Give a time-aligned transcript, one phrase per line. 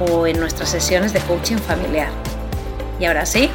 [0.00, 2.10] o en nuestras sesiones de coaching familiar.
[2.98, 3.50] Y ahora sí,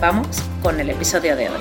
[0.00, 1.60] vamos con el episodio de hoy.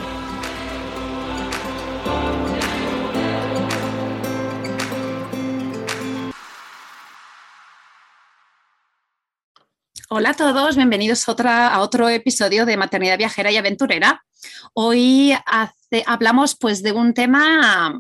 [10.10, 14.24] Hola a todos, bienvenidos a otro episodio de Maternidad Viajera y Aventurera.
[14.74, 15.34] Hoy
[16.06, 18.00] hablamos pues, de un tema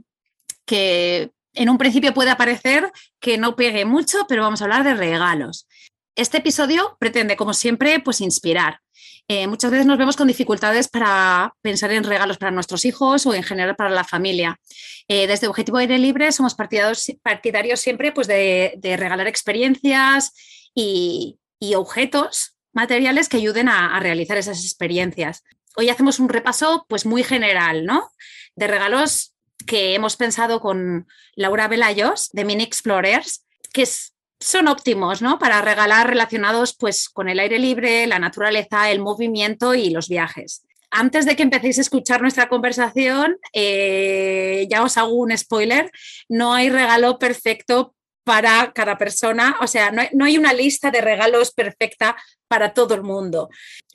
[0.66, 4.94] que en un principio puede parecer que no pegue mucho, pero vamos a hablar de
[4.94, 5.68] regalos.
[6.16, 8.80] Este episodio pretende, como siempre, pues inspirar.
[9.28, 13.34] Eh, muchas veces nos vemos con dificultades para pensar en regalos para nuestros hijos o
[13.34, 14.60] en general para la familia.
[15.08, 20.34] Eh, desde Objetivo Aire Libre somos partidarios, siempre pues, de, regalar experiencias
[20.76, 21.40] y,
[21.76, 25.44] objetos materiales que ayuden a, realizar esas experiencias.
[25.78, 28.12] Hoy hacemos un repaso pues, muy general ¿no?
[28.56, 29.34] de regalos
[29.66, 34.13] que hemos pensado con Laura Velayos de Mini Explorers, que es,
[34.44, 35.40] son óptimos, ¿no?
[35.40, 40.64] Para regalar relacionados pues con el aire libre, la naturaleza, el movimiento y los viajes.
[40.92, 45.90] Antes de que empecéis a escuchar nuestra conversación, eh, ya os hago un spoiler,
[46.30, 51.52] no hay regalo perfecto para cada persona, o sea, no hay, una lista de regalos
[51.52, 52.16] perfecta
[52.48, 53.50] para todo el mundo.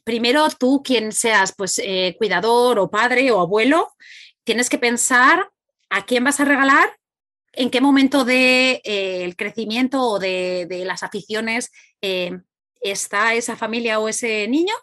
[0.04, 3.92] Primero, tú, quien seas pues, eh, cuidador o padre o abuelo,
[4.44, 5.50] tienes que pensar
[5.91, 6.98] a quién vas a regalar
[7.53, 11.70] en qué momento del de, eh, crecimiento o de, las aficiones
[12.03, 12.38] eh,
[12.81, 14.75] está esa familia o ese niño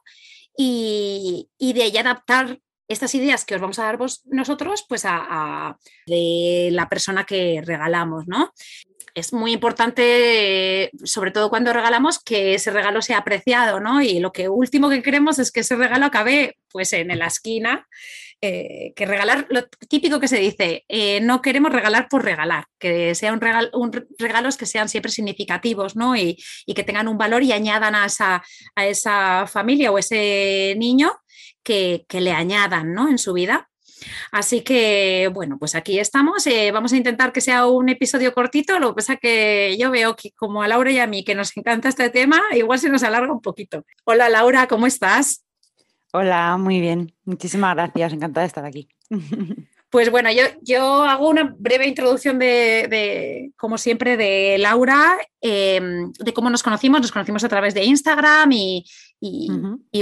[0.57, 6.69] y, de ahí adaptar estas ideas que os vamos a dar nosotros pues a, de
[6.71, 8.53] la persona que regalamos, ¿no?
[9.15, 14.01] Es muy importante, sobre todo cuando regalamos, que ese regalo sea apreciado, ¿no?
[14.01, 17.87] Y lo que último que queremos es que ese regalo acabe pues en la esquina
[18.41, 23.15] eh, que regalar, lo típico que se dice, eh, no queremos regalar por regalar, que
[23.15, 23.39] sean
[23.73, 26.15] un regalos que sean siempre significativos ¿no?
[26.15, 26.37] y,
[26.75, 28.43] que tengan un valor y añadan a esa,
[28.75, 31.13] a esa familia o ese niño
[31.63, 33.09] que, le añadan ¿no?
[33.09, 33.69] en su vida.
[34.31, 36.45] Así que, bueno, pues aquí estamos.
[36.45, 38.77] Eh, vamos a intentar que sea un episodio cortito.
[38.79, 41.55] Lo que pasa que yo veo que como a Laura y a mí que nos
[41.57, 43.85] encanta este tema, igual se nos alarga un poquito.
[44.03, 45.44] Hola Laura, ¿cómo estás?
[46.17, 47.13] Hola, muy bien.
[47.25, 48.13] Muchísimas gracias.
[48.13, 48.87] Encantada de estar aquí.
[49.91, 56.33] Pues bueno, yo, yo hago una breve introducción de, como siempre, de Laura, em, de
[56.33, 56.99] cómo nos conocimos.
[56.99, 58.83] Nos conocimos a través de Instagram y,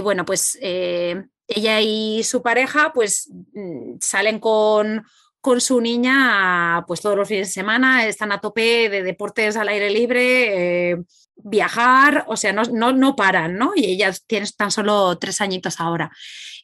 [0.02, 5.06] bueno, pues eh, ella y su pareja pues mm, salen con,
[5.41, 9.68] con su niña pues todos los fines de semana, están a tope de deportes al
[9.68, 10.91] aire libre.
[10.91, 11.03] Eh,
[11.36, 13.74] viajar, o sea, no, no, paran, ¿no?
[13.76, 16.12] Y ella tiene tan solo tres añitos ahora.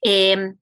[0.02, 0.56] Em,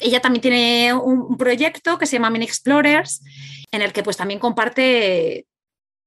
[0.00, 3.22] ella también tiene un, proyecto que se llama Mini Explorers,
[3.70, 5.46] en el que pues también comparte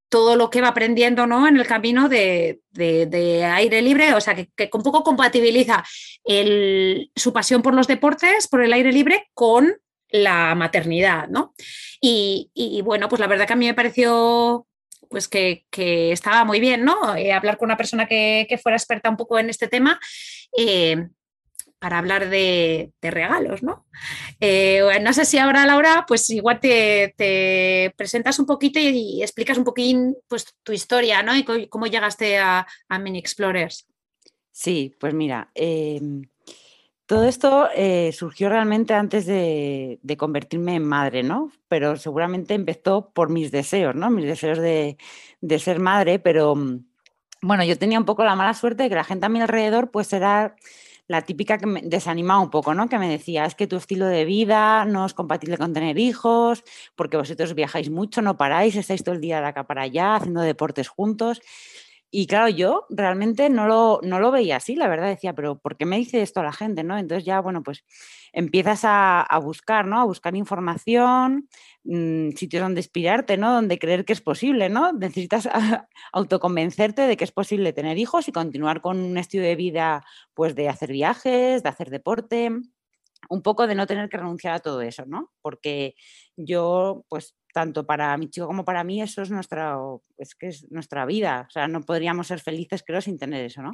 [0.09, 1.47] todo lo que va aprendiendo ¿no?
[1.47, 5.83] en el camino de, aire libre, o sea, que, que un poco compatibiliza
[7.15, 9.73] su pasión por los deportes, por el aire libre, con
[10.09, 11.53] la maternidad, ¿no?
[12.01, 14.67] Y, y, bueno, pues la verdad que a mí me pareció
[15.11, 15.65] pues que,
[16.11, 17.15] estaba muy bien, ¿no?
[17.15, 19.99] Eh, hablar con una persona que, fuera experta un poco en este tema.
[20.57, 21.09] Eh,
[21.77, 23.87] para hablar de, regalos, ¿no?
[24.39, 29.63] Eh, no sé si ahora, Laura, pues igual te, presentas un poquito y, explicas un
[29.63, 31.35] poquín pues, tu historia, ¿no?
[31.35, 32.65] Y cómo llegaste a,
[32.99, 33.87] Mini Explorers.
[34.51, 36.21] Sí, pues mira, em,
[37.11, 41.51] todo esto eh, surgió realmente antes de, convertirme en madre, ¿no?
[41.67, 44.09] Pero seguramente empezó por mis deseos, ¿no?
[44.09, 44.95] Mis deseos de,
[45.59, 46.85] ser madre, pero mm,
[47.41, 49.91] bueno, yo tenía un poco la mala suerte de que la gente a mi alrededor
[49.91, 50.55] pues era
[51.07, 52.87] la típica que me desanimaba un poco, ¿no?
[52.87, 56.63] Que me decía, es que tu estilo de vida no es compatible con tener hijos,
[56.95, 60.39] porque vosotros viajáis mucho, no paráis, estáis todo el día de acá para allá haciendo
[60.39, 61.41] deportes juntos.
[62.13, 65.77] Y claro, yo realmente no lo, no lo veía así, la verdad decía, pero ¿por
[65.77, 66.83] qué me dice esto la gente?
[66.83, 66.97] ¿no?
[66.97, 67.85] Entonces ya, bueno, pues
[68.33, 70.01] empiezas a, buscar, ¿no?
[70.01, 71.47] A buscar información,
[71.85, 73.53] mm, sitios donde inspirarte, ¿no?
[73.53, 74.91] Donde creer que es posible, ¿no?
[74.91, 75.47] Necesitas
[76.11, 80.03] autoconvencerte de que es posible tener hijos y continuar con un estilo de vida,
[80.33, 82.51] pues de hacer viajes, de hacer deporte,
[83.29, 85.31] un poco de no tener que renunciar a todo eso, ¿no?
[85.41, 85.95] Porque
[86.35, 89.77] yo, pues tanto para mi chico como para mí, eso es nuestra,
[90.17, 91.45] es que es nuestra vida.
[91.47, 93.71] O sea, no podríamos ser felices, creo, sin tener eso, ¿no?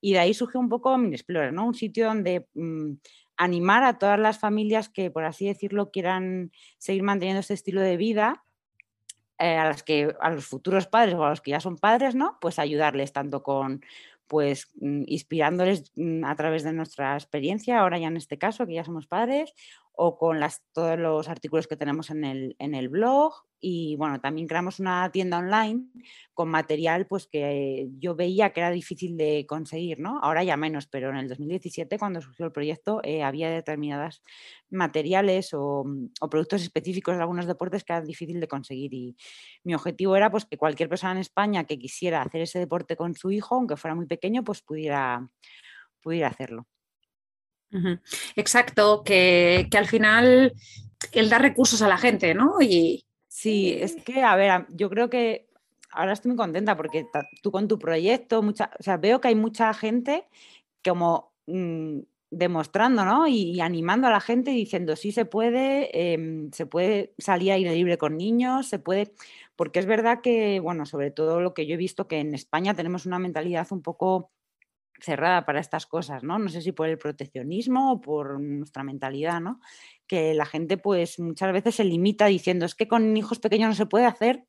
[0.00, 1.66] Y de ahí surge un poco mi Explorer, ¿no?
[1.66, 2.92] Un sitio donde mm,
[3.36, 7.96] animar a todas las familias que, por así decirlo, quieran seguir manteniendo este estilo de
[7.96, 8.44] vida,
[9.38, 12.14] eh, a las que, a los futuros padres o a los que ya son padres,
[12.14, 12.38] ¿no?
[12.40, 13.82] Pues ayudarles tanto con
[14.32, 18.74] pues mm, inspirándoles mm, a través de nuestra experiencia, ahora ya en este caso, que
[18.74, 19.52] ya somos padres,
[19.94, 23.34] o con las, todos los artículos que tenemos en el, en el blog.
[23.64, 25.84] Y bueno, también creamos una tienda online
[26.34, 30.18] con material pues que yo veía que era difícil de conseguir, ¿no?
[30.20, 34.24] Ahora ya menos, pero en el 2017 cuando surgió el proyecto eh, había determinados
[34.68, 35.84] materiales o,
[36.20, 38.92] o, productos específicos de algunos deportes que eran difícil de conseguir.
[38.94, 39.16] Y
[39.62, 43.14] mi objetivo era pues que cualquier persona en España que quisiera hacer ese deporte con
[43.14, 45.28] su hijo, aunque fuera muy pequeño, pues pudiera,
[46.00, 46.66] pudiera hacerlo.
[48.36, 50.52] Exacto, que, al final
[51.12, 52.60] él da recursos a la gente, ¿no?
[52.60, 55.48] Y, sí, es que, a ver, yo creo que
[55.90, 57.06] ahora estoy muy contenta porque
[57.42, 60.26] tú con tu proyecto, mucha, o sea, veo que hay mucha gente
[60.84, 63.26] como mm, demostrando, ¿no?
[63.28, 67.70] Y, animando a la gente diciendo, sí se puede, em, se puede salir a ir
[67.70, 69.12] libre con niños, se puede,
[69.56, 72.74] porque es verdad que, bueno, sobre todo lo que yo he visto que en España
[72.74, 74.30] tenemos una mentalidad un poco
[75.02, 76.38] cerrada para estas cosas, ¿no?
[76.38, 79.60] No sé si por el proteccionismo o por nuestra mentalidad, ¿no?
[80.06, 83.74] Que la gente pues muchas veces se limita diciendo es que con hijos pequeños no
[83.74, 84.46] se puede hacer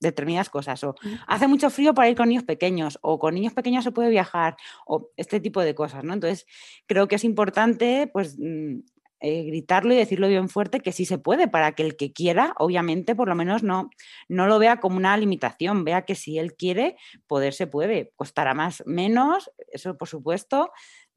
[0.00, 0.94] determinadas cosas o
[1.26, 4.56] hace mucho frío para ir con niños pequeños o con niños pequeños se puede viajar
[4.86, 6.14] o este tipo de cosas, ¿no?
[6.14, 6.46] Entonces
[6.86, 8.80] creo que es importante pues mm,
[9.20, 12.54] eh, gritarlo y decirlo bien fuerte que sí se puede, para que el que quiera,
[12.58, 13.90] obviamente, por lo menos no,
[14.28, 16.96] no lo vea como una limitación, vea que si él quiere,
[17.26, 18.12] poder se puede.
[18.16, 20.70] Costará más, menos, eso por supuesto,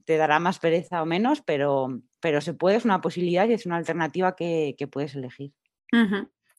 [0.06, 3.66] te dará más pereza o menos, pero, pero se puede, es una posibilidad y es
[3.66, 5.52] una alternativa que, puedes elegir.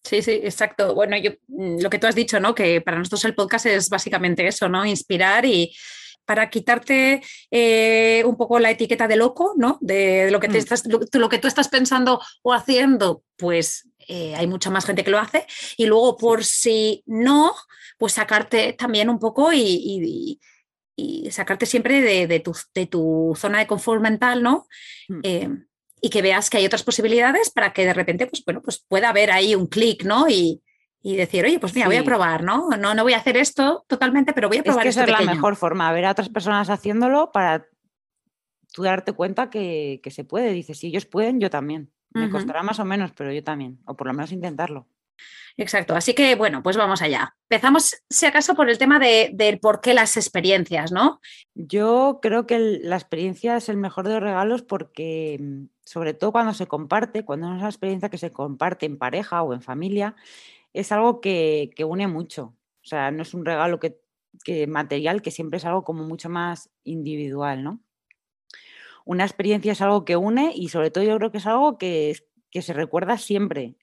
[0.04, 0.94] Sí, sí, exacto.
[0.94, 2.54] Bueno, yo, mm, lo que tú has dicho, ¿no?
[2.54, 4.84] Que para nosotros el podcast es básicamente eso, ¿no?
[4.86, 5.74] Inspirar y,
[6.30, 9.78] para quitarte eh, un poco la etiqueta de loco, ¿no?
[9.80, 10.60] De, lo, que te mm.
[10.60, 15.10] estás, lo, que tú estás pensando o haciendo, pues eh, hay mucha más gente que
[15.10, 15.44] lo hace.
[15.76, 17.52] Y luego, por si no,
[17.98, 20.38] pues sacarte también un poco y,
[21.32, 24.68] sacarte siempre de, tu, de, tu, zona de confort mental, ¿no?
[25.08, 25.20] Mm.
[25.24, 25.48] Eh,
[26.00, 29.08] y que veas que hay otras posibilidades para que de repente, pues bueno, pues pueda
[29.08, 30.28] haber ahí un clic, ¿no?
[30.28, 30.62] Y,
[31.02, 32.68] y decir, oye, pues mira, voy a probar, ¿no?
[32.78, 32.94] ¿no?
[32.94, 35.32] No voy a hacer esto totalmente, pero voy a probar es que Esa es la
[35.32, 37.66] mejor forma, ver a otras personas haciéndolo para
[38.72, 40.52] tú darte cuenta que, se puede.
[40.52, 41.90] Dices, si ellos pueden, yo también.
[42.12, 43.78] Me costará más o menos, pero yo también.
[43.84, 44.88] O por lo menos intentarlo.
[45.56, 45.94] Exacto.
[45.94, 47.36] Así que, bueno, pues vamos allá.
[47.48, 51.20] Empezamos, si acaso, por el tema de, del por qué las experiencias, ¿no?
[51.54, 56.32] Yo creo que la experiencia es el mejor de los regalos porque, mm, sobre todo
[56.32, 60.16] cuando se comparte, cuando es una experiencia que se comparte en pareja o en familia,
[60.72, 62.56] es algo que, une mucho.
[62.82, 64.00] O sea, no es un regalo que,
[64.66, 67.80] material, que siempre es algo como mucho más individual, ¿no?
[69.04, 72.14] Una experiencia es algo que une y sobre todo yo creo que es algo que,
[72.50, 73.76] que se recuerda siempre.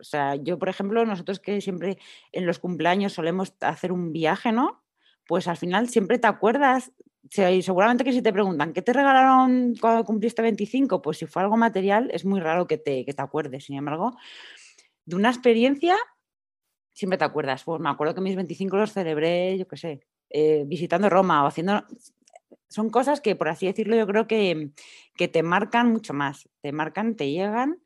[0.00, 1.98] O sea, yo, por ejemplo, nosotros que siempre
[2.32, 4.82] en los cumpleaños solemos hacer un viaje, ¿no?
[5.26, 6.92] Pues al final siempre te acuerdas,
[7.30, 11.00] y seguramente que si te preguntan, ¿qué te regalaron cuando cumpliste 25?
[11.02, 13.64] Pues si fue algo material, es muy raro que te, que te acuerdes.
[13.64, 14.16] Sin embargo,
[15.04, 15.96] de una experiencia,
[16.92, 17.64] siempre te acuerdas.
[17.64, 21.46] Pues me acuerdo que mis 25 los celebré, yo qué sé, eh, visitando Roma o
[21.46, 21.84] haciendo...
[22.68, 24.70] Son cosas que, por así decirlo, yo creo que,
[25.14, 26.48] que te marcan mucho más.
[26.62, 27.82] Te marcan, te llegan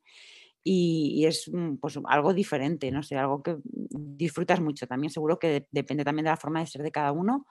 [0.68, 4.88] y, es mm, pues, algo diferente, no sé, algo que disfrutas mucho.
[4.88, 7.46] También seguro que depende también de la forma de ser de cada uno,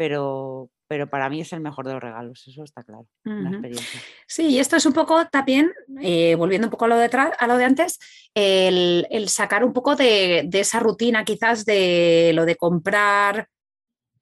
[0.00, 4.00] pero, pero para mí es el mejor de los regalos, eso está claro, experiencia.
[4.26, 7.46] Sí, y esto es un poco también, eh, volviendo un poco a lo de, a
[7.46, 7.98] lo de antes,
[8.32, 13.46] el, sacar un poco de, esa rutina quizás de lo de comprar,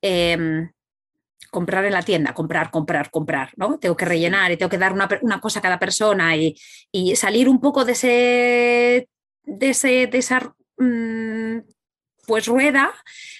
[0.02, 0.68] em,
[1.48, 3.78] comprar en la tienda, comprar, comprar, comprar, ¿no?
[3.78, 6.56] Tengo que rellenar y tengo que dar una, cosa a cada persona y,
[7.14, 9.08] salir un poco de ese,
[9.44, 11.58] de, ese, de esa mm,
[12.28, 12.92] pues rueda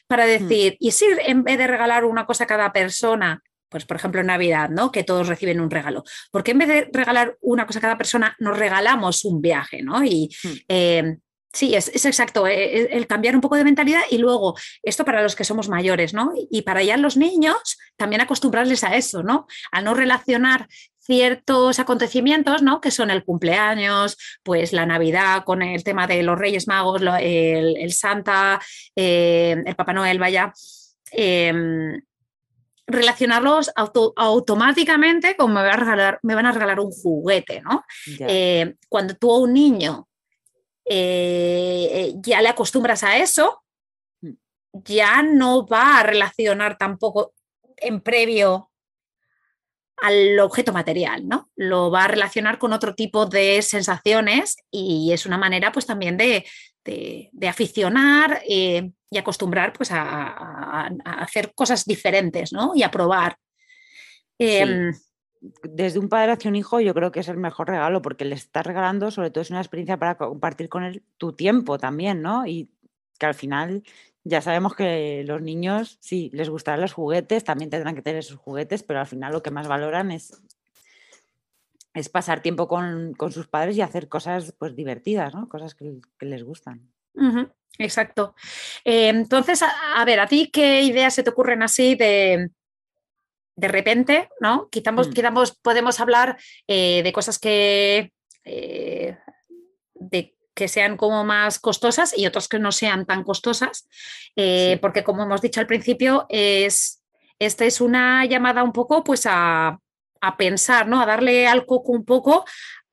[0.09, 0.29] para mm.
[0.29, 4.23] decir, y si en vez de regalar una cosa a cada persona, pues por ejemplo
[4.23, 4.91] en Navidad, ¿no?
[4.91, 6.03] Que todos reciben un regalo.
[6.33, 10.03] porque en vez de regalar una cosa a cada persona, nos regalamos un viaje, ¿no?
[10.03, 10.49] Y mm.
[10.69, 11.17] eh,
[11.51, 15.23] Sí, es, exacto, eh, eh, el, cambiar un poco de mentalidad y luego esto para
[15.23, 16.33] los que somos mayores, ¿no?
[16.51, 19.47] Y para ya los niños también acostumbrarles a eso, ¿no?
[19.73, 20.69] A no relacionar
[21.09, 22.83] ciertos acontecimientos, ¿no?
[22.83, 27.93] Que son el cumpleaños, pues la Navidad con el tema de los Reyes Magos, el,
[27.93, 28.61] Santa,
[28.95, 30.53] eh, el Papá Noel, vaya.
[31.11, 32.03] Em,
[32.87, 33.71] relacionarlos
[34.17, 35.61] automáticamente con me,
[36.23, 37.85] me, van a regalar un juguete, ¿no?
[38.89, 40.09] cuando tú a un niño
[40.91, 43.63] eh, ya le acostumbras a eso,
[44.73, 47.35] ya no va a relacionar tampoco
[47.77, 48.71] en previo
[50.03, 51.51] al objeto material, ¿no?
[51.57, 56.17] Lo va a relacionar con otro tipo de sensaciones y es una manera pues también
[56.17, 56.45] de,
[57.47, 62.73] aficionar eh, y acostumbrar pues a, hacer cosas diferentes, ¿no?
[62.75, 63.37] Y a probar.
[64.39, 64.93] Em,
[65.63, 68.35] desde un padre hacia un hijo yo creo que es el mejor regalo porque le
[68.35, 72.47] estás regalando, sobre todo es una experiencia para compartir con él tu tiempo también, ¿no?
[72.47, 72.71] Y
[73.19, 73.83] que al final
[74.29, 78.37] ya sabemos que los niños, sí, les gustarán los juguetes, también tendrán que tener sus
[78.37, 80.39] juguetes, pero al final lo que más valoran es,
[81.95, 85.49] es pasar tiempo con, sus padres y hacer cosas pues divertidas, ¿no?
[85.49, 86.93] Cosas que, les gustan.
[87.79, 88.35] exacto.
[88.85, 92.51] Eh, entonces, a, ver, ¿a ti qué ideas se te ocurren así de,
[93.57, 94.69] de repente, ¿no?
[94.69, 95.63] Quizás, mm.
[95.63, 98.13] podemos hablar eh, de cosas que,
[98.45, 99.17] eh,
[100.59, 103.89] que sean como más costosas y otras que no sean tan costosas,
[104.35, 107.01] eh, porque como hemos dicho al principio, es,
[107.39, 109.79] esta es una llamada un poco pues a,
[110.37, 111.01] pensar, ¿no?
[111.01, 112.45] A darle al coco un poco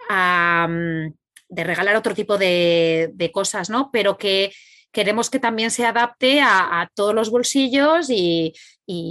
[0.08, 1.08] mm,
[1.50, 3.90] de regalar otro tipo de, de cosas, ¿no?
[3.92, 4.52] Pero que
[4.92, 8.54] queremos que también se adapte a, todos los bolsillos y,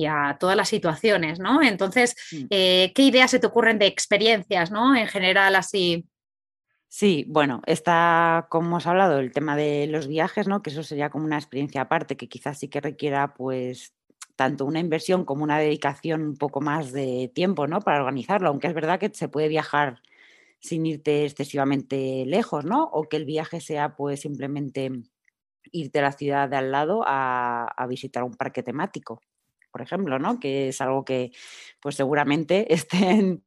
[0.08, 1.60] a todas las situaciones, ¿no?
[1.60, 2.44] Entonces, mm.
[2.50, 4.94] eh, ¿qué ideas se te ocurren de experiencias, ¿no?
[4.94, 6.06] En general, así.
[6.96, 10.62] Sí, bueno, está, como hemos hablado, el tema de los viajes, ¿no?
[10.62, 13.92] Que eso sería como una experiencia aparte que quizás sí que requiera, pues,
[14.36, 17.80] tanto una inversión como una dedicación un poco más de tiempo, ¿no?
[17.80, 20.02] Para organizarlo, aunque es verdad que se puede viajar
[20.60, 22.84] sin irte excesivamente lejos, ¿no?
[22.84, 24.92] O que el viaje sea, pues, simplemente
[25.72, 29.20] irte a la ciudad de al lado a, visitar un parque temático,
[29.72, 30.40] por ejemplo, ¿no?
[30.40, 31.32] Que es algo que
[31.80, 33.43] pues seguramente estén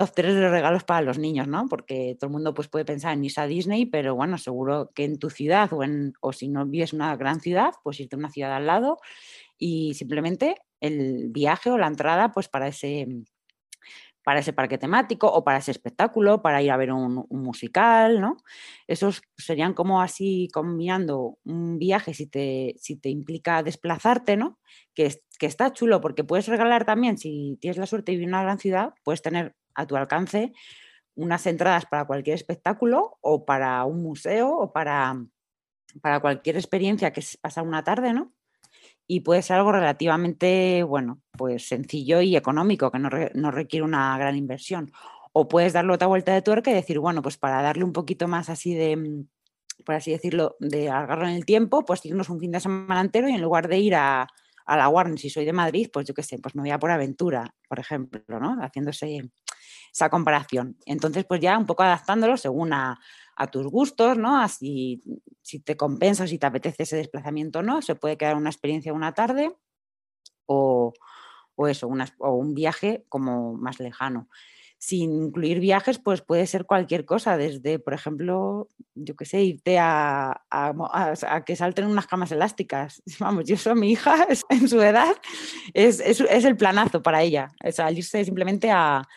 [0.00, 1.66] los regalos para los niños, ¿no?
[1.68, 5.04] Porque todo el mundo pues, puede pensar en irse a Disney, pero bueno, seguro que
[5.04, 8.16] en tu ciudad o, en, o si no vives en una gran ciudad, pues irte
[8.16, 8.98] a una ciudad al lado
[9.58, 13.06] y simplemente el viaje o la entrada pues para ese,
[14.24, 18.36] para ese parque temático o para ese espectáculo, para ir a ver un, musical, ¿no?
[18.86, 24.58] Esos serían como así combinando un viaje si te, si te implica desplazarte, ¿no?
[24.94, 28.34] Que, que está chulo porque puedes regalar también, si tienes la suerte de vivir en
[28.34, 30.52] una gran ciudad, puedes tener a tu alcance
[31.14, 35.22] unas entradas para cualquier espectáculo o para un museo o para,
[36.00, 38.32] para cualquier experiencia que es pasar una tarde, ¿no?
[39.12, 43.10] y puede ser algo relativamente, bueno, pues sencillo y económico, que no,
[43.50, 44.92] requiere una gran inversión.
[45.32, 48.28] O puedes darle otra vuelta de tuerca y decir, bueno, pues para darle un poquito
[48.28, 49.24] más así de,
[49.84, 53.28] por así decirlo, de agarrar en el tiempo, pues irnos un fin de semana entero
[53.28, 54.28] y en lugar de ir a,
[54.64, 56.78] a la Warner, si soy de Madrid, pues yo qué sé, pues me voy a
[56.78, 58.58] por aventura, por ejemplo, ¿no?
[58.62, 59.28] Haciéndose
[59.92, 60.76] esa comparación.
[60.86, 62.98] Entonces, pues ya un poco adaptándolo según a,
[63.50, 64.38] tus gustos, ¿no?
[64.38, 65.02] Así,
[65.40, 68.92] si te compensa, si te apetece ese desplazamiento o no, se puede quedar una experiencia
[68.92, 69.56] una tarde
[70.44, 70.92] o,
[71.66, 74.28] eso, o un viaje como más lejano.
[74.76, 79.78] Sin incluir viajes, pues puede ser cualquier cosa, desde, por ejemplo, yo qué sé, irte
[79.78, 80.42] a,
[81.46, 83.02] que salten unas camas elásticas.
[83.20, 85.16] Vamos, yo soy mi hija en su edad,
[85.72, 89.08] es, el planazo para ella, es salirse simplemente a,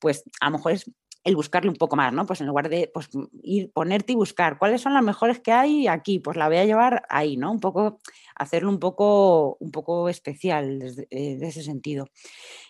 [0.00, 0.90] pues a lo mejor es
[1.24, 2.26] el buscarle un poco más, ¿no?
[2.26, 3.08] Pues en lugar de pues,
[3.42, 6.66] ir, ponerte y buscar cuáles son las mejores que hay aquí, pues la voy a
[6.66, 7.50] llevar ahí, ¿no?
[7.50, 8.00] Un poco,
[8.36, 12.08] hacerlo un poco, un poco especial desde, eh, ese sentido.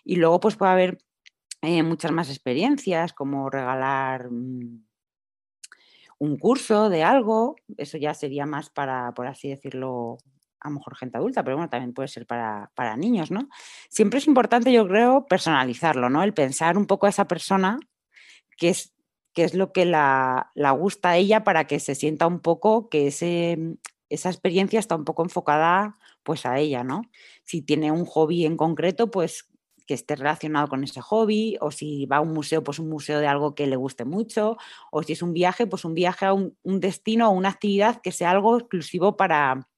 [0.05, 0.99] Y luego pues puede haber
[1.63, 4.85] eh, muchas más experiencias, como regalar mm,
[6.19, 10.19] un curso de algo, eso ya sería más para, por así decirlo,
[10.65, 13.49] a lo mejor gente adulta, pero bueno, también puede ser para, para, niños, ¿no?
[13.91, 16.23] Siempre es importante, yo creo, personalizarlo, ¿no?
[16.23, 17.79] El pensar un poco a esa persona
[18.57, 18.95] qué es,
[19.35, 23.59] es lo que la, gusta a ella para que se sienta un poco que ese,
[24.09, 27.03] esa experiencia está un poco enfocada pues a ella, ¿no?
[27.45, 29.51] Si tiene un hobby en concreto, pues
[29.87, 33.21] que esté relacionado con ese hobby, o si va a un museo, pues un museo
[33.21, 34.57] de algo que le guste mucho,
[34.91, 38.11] o si es un viaje, pues un viaje a un, destino o una actividad que
[38.11, 39.69] sea algo exclusivo para,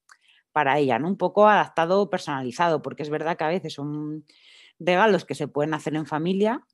[0.57, 1.09] para ella, ¿no?
[1.09, 4.25] Un poco adaptado, personalizado, porque es verdad que a veces son
[4.79, 6.65] regalos que se pueden hacer en familia,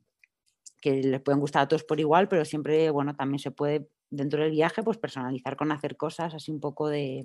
[0.80, 4.40] que les pueden gustar a todos por igual, pero siempre, bueno, también se puede dentro
[4.40, 7.24] del viaje, pues personalizar con hacer cosas así un poco de,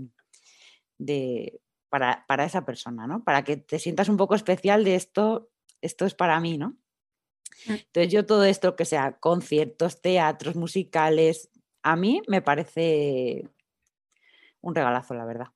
[0.98, 3.24] de para, para, esa persona, ¿no?
[3.24, 6.70] Para que te sientas un poco especial de esto, esto es para mí, ¿no?
[7.68, 7.74] Mm.
[7.74, 11.52] Entonces yo todo esto que sea conciertos, teatros, musicales,
[11.84, 13.48] a mí me parece
[14.62, 15.50] un regalazo, la verdad.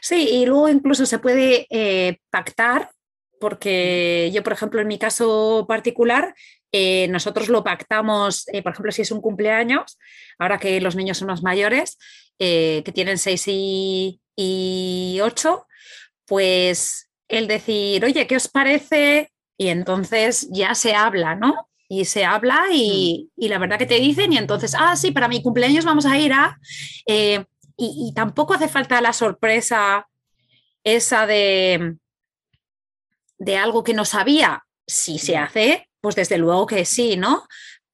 [0.00, 2.90] Sí, y luego incluso se puede eh, pactar,
[3.40, 6.34] porque yo, por ejemplo, en mi caso particular,
[6.72, 9.98] eh, nosotros lo pactamos, eh, por ejemplo, si es un cumpleaños,
[10.38, 11.98] ahora que los niños son más mayores,
[12.38, 15.66] que tienen 6 y, y 8,
[16.26, 19.30] pues el decir, oye, ¿qué os parece?
[19.56, 21.68] Y entonces ya se habla, ¿no?
[21.88, 23.42] Y se habla y, mm.
[23.44, 26.18] y la verdad que te dicen y entonces, ah, sí, para mi cumpleaños vamos a
[26.18, 26.58] ir a...
[27.06, 27.44] Eh,
[27.76, 30.08] y, tampoco hace falta la sorpresa
[30.84, 31.96] esa de,
[33.38, 34.64] de algo que no sabía.
[34.86, 37.46] Si se hace, pues desde luego que sí, ¿no?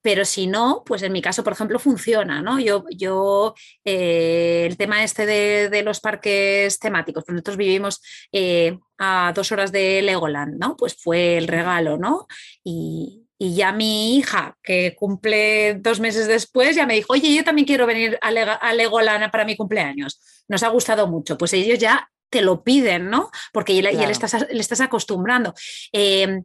[0.02, 2.58] pero si no, pues en mi caso, por ejemplo, funciona, ¿no?
[2.58, 9.32] Yo, yo eh, el tema este de, los parques temáticos, pues nosotros vivimos eh, a
[9.34, 10.76] dos horas de Legoland, ¿no?
[10.76, 12.26] Pues fue el regalo, ¿no?
[12.64, 17.66] Y, ya mi hija, que cumple dos meses después, ya me dijo, oye, yo también
[17.66, 18.30] quiero venir a,
[18.72, 20.20] Legoland para mi cumpleaños.
[20.48, 21.36] Nos ha gustado mucho.
[21.36, 23.30] Pues ellos ya te lo piden, ¿no?
[23.52, 25.54] Porque ya, le, estás, le estás acostumbrando.
[25.92, 26.42] Eh,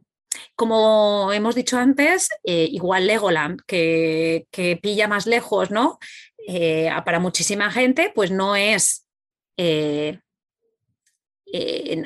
[0.54, 4.46] como hemos dicho antes, eh, igual Legoland, que,
[4.82, 5.98] pilla más lejos, ¿no?
[6.46, 9.06] Eh, para muchísima gente, pues no es,
[9.56, 10.18] eh,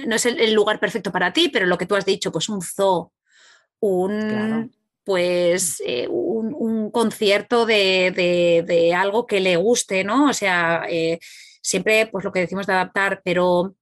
[0.07, 2.63] no es el, lugar perfecto para ti, pero lo que tú has dicho, pues un
[2.63, 3.13] zoo,
[3.81, 4.73] un,
[5.05, 8.13] pues, un, concierto de,
[8.67, 10.29] de, algo que le guste, ¿no?
[10.29, 10.87] O sea,
[11.63, 13.75] siempre, pues lo que decimos de adaptar, pero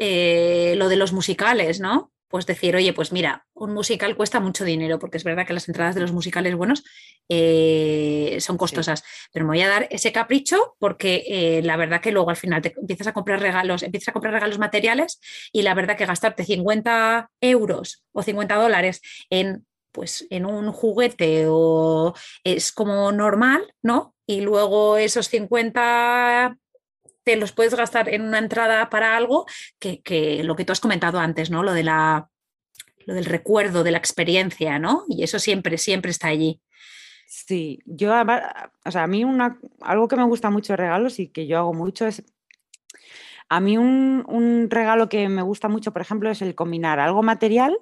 [0.00, 2.12] lo de los musicales, ¿no?
[2.34, 5.68] pues decir, oye, pues mira, un musical cuesta mucho dinero, porque es verdad que las
[5.68, 6.82] entradas de los musicales buenos
[7.28, 12.10] eh, son costosas, pero me voy a dar ese capricho porque eh, la verdad que
[12.10, 15.20] luego al final te empiezas a comprar regalos, empiezas a comprar regalos materiales
[15.52, 19.00] y la verdad que gastarte 50 euros o 50 dólares
[19.30, 24.14] en pues en un juguete o es como normal, ¿no?
[24.26, 26.58] Y luego esos 50
[27.22, 29.46] te los puedes gastar en una entrada para algo
[29.78, 31.62] que, lo que tú has comentado antes, ¿no?
[31.62, 32.28] Lo de la
[33.06, 35.04] lo del recuerdo, de la experiencia, ¿no?
[35.08, 36.60] Y eso siempre, siempre está allí.
[37.26, 38.12] Sí, yo,
[38.84, 41.58] o sea, a mí una, algo que me gusta mucho de regalos y que yo
[41.58, 42.24] hago mucho es,
[43.50, 47.22] a mí un, un regalo que me gusta mucho, por ejemplo, es el combinar algo
[47.22, 47.76] material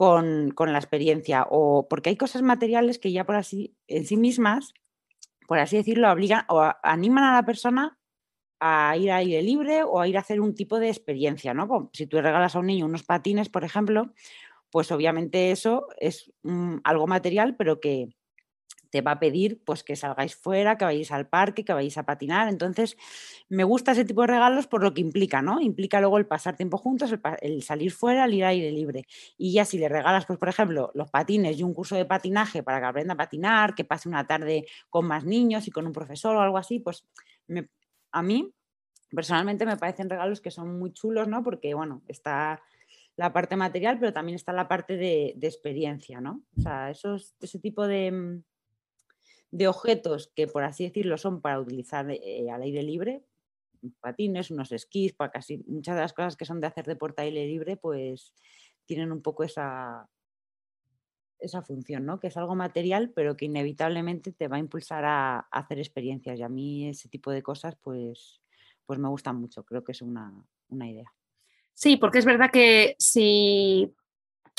[0.00, 4.16] con, con, la experiencia, o porque hay cosas materiales que ya por así, en sí
[4.16, 4.72] mismas,
[5.46, 7.98] por así decirlo, obligan o animan a la persona
[8.60, 11.90] a ir a aire libre o a ir a hacer un tipo de experiencia, ¿no?
[11.92, 14.14] Si tú regalas a un niño unos patines, por ejemplo,
[14.70, 18.08] pues obviamente eso es mm, algo material, pero que
[18.90, 22.04] te va a pedir pues que salgáis fuera, que vayáis al parque, que vayáis a
[22.04, 22.48] patinar.
[22.48, 22.96] Entonces,
[23.48, 25.60] me gusta ese tipo de regalos por lo que implica, ¿no?
[25.60, 29.06] Implica luego el pasar tiempo juntos, el, salir fuera, el ir a aire libre.
[29.38, 32.62] Y ya si le regalas, pues por ejemplo, los patines y un curso de patinaje
[32.62, 35.92] para que aprenda a patinar, que pase una tarde con más niños y con un
[35.92, 37.06] profesor o algo así, pues
[38.12, 38.52] a mí
[39.10, 41.42] personalmente me parecen regalos que son muy chulos, ¿no?
[41.42, 42.62] Porque, bueno, está
[43.16, 46.42] la parte material, pero también está la parte de, experiencia, ¿no?
[46.56, 48.42] O sea, esos, ese tipo de, mm,
[49.50, 53.24] de, objetos que, por así decirlo, son para utilizar eh, al aire libre,
[54.00, 57.28] patines, unos esquís, para casi muchas de las cosas que son de hacer deporte al
[57.28, 58.34] aire libre, pues
[58.86, 60.08] tienen un poco esa,
[61.40, 62.20] esa función, ¿no?
[62.20, 66.38] Que es algo material, pero que inevitablemente te va a impulsar a, hacer experiencias.
[66.38, 68.40] Y a mí ese tipo de cosas, pues,
[68.86, 69.64] pues me gustan mucho.
[69.64, 70.32] Creo que es una,
[70.70, 71.12] idea.
[71.74, 73.94] Sí, porque es verdad que si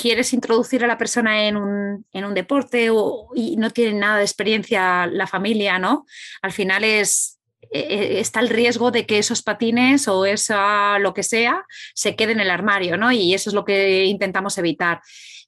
[0.02, 4.18] quieres introducir a la persona en un, en un deporte o, y no tiene nada
[4.18, 6.06] de experiencia la familia, ¿no?
[6.42, 7.38] Al final es,
[7.70, 12.16] e, e, está el riesgo de que esos patines o esa lo que sea se
[12.16, 13.12] quede en el armario, ¿no?
[13.12, 15.00] Y eso es lo que intentamos evitar.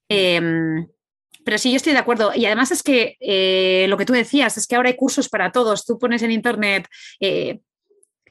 [0.09, 0.40] Eh,
[1.45, 2.33] pero sí, yo estoy de acuerdo.
[2.35, 5.53] Y además es que eh, lo que tú decías, es que ahora hay cursos para
[5.53, 5.85] todos.
[5.85, 6.88] Tú pones en internet
[7.21, 7.61] eh,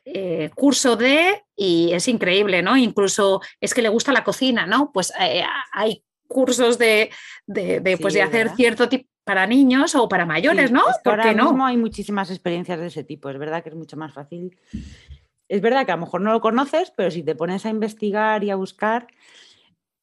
[0.05, 2.75] eh, curso de y es increíble, ¿no?
[2.75, 4.91] Incluso es que le gusta la cocina, ¿no?
[4.91, 5.13] Pues
[5.71, 7.09] hay cursos de,
[7.47, 10.83] de, pues de hacer cierto tipo para niños o para mayores, ¿no?
[11.05, 13.29] ahora mismo hay muchísimas experiencias de ese tipo.
[13.29, 14.57] Es verdad que es mucho más fácil.
[15.47, 18.43] Es verdad que a lo mejor no lo conoces, pero si te pones a investigar
[18.43, 19.07] y a buscar,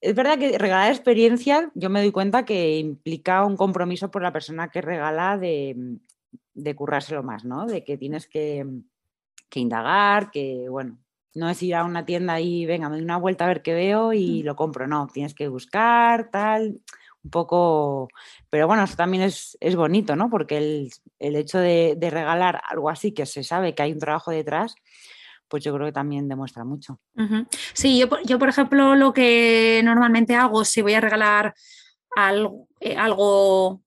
[0.00, 4.32] es verdad que regalar experiencia, yo me doy cuenta que implica un compromiso por la
[4.32, 5.98] persona que regala de,
[6.54, 7.66] de currárselo más, ¿no?
[7.66, 8.66] De que tienes que,
[9.54, 10.98] indagar, que, bueno,
[11.34, 13.74] no es ir a una tienda y venga, me doy una vuelta a ver qué
[13.74, 14.46] veo y mm.
[14.46, 16.80] lo compro, no, tienes que buscar, tal,
[17.22, 18.08] un poco,
[18.48, 20.30] pero bueno, eso también es, bonito, ¿no?
[20.30, 20.58] Porque
[21.18, 24.74] el, hecho de, regalar algo así, que se sabe que hay un trabajo detrás,
[25.48, 27.00] pues yo creo que también demuestra mucho.
[27.74, 31.54] Sí, yo, yo, por ejemplo lo que normalmente hago si voy a regalar
[32.16, 33.82] algo, eh, algo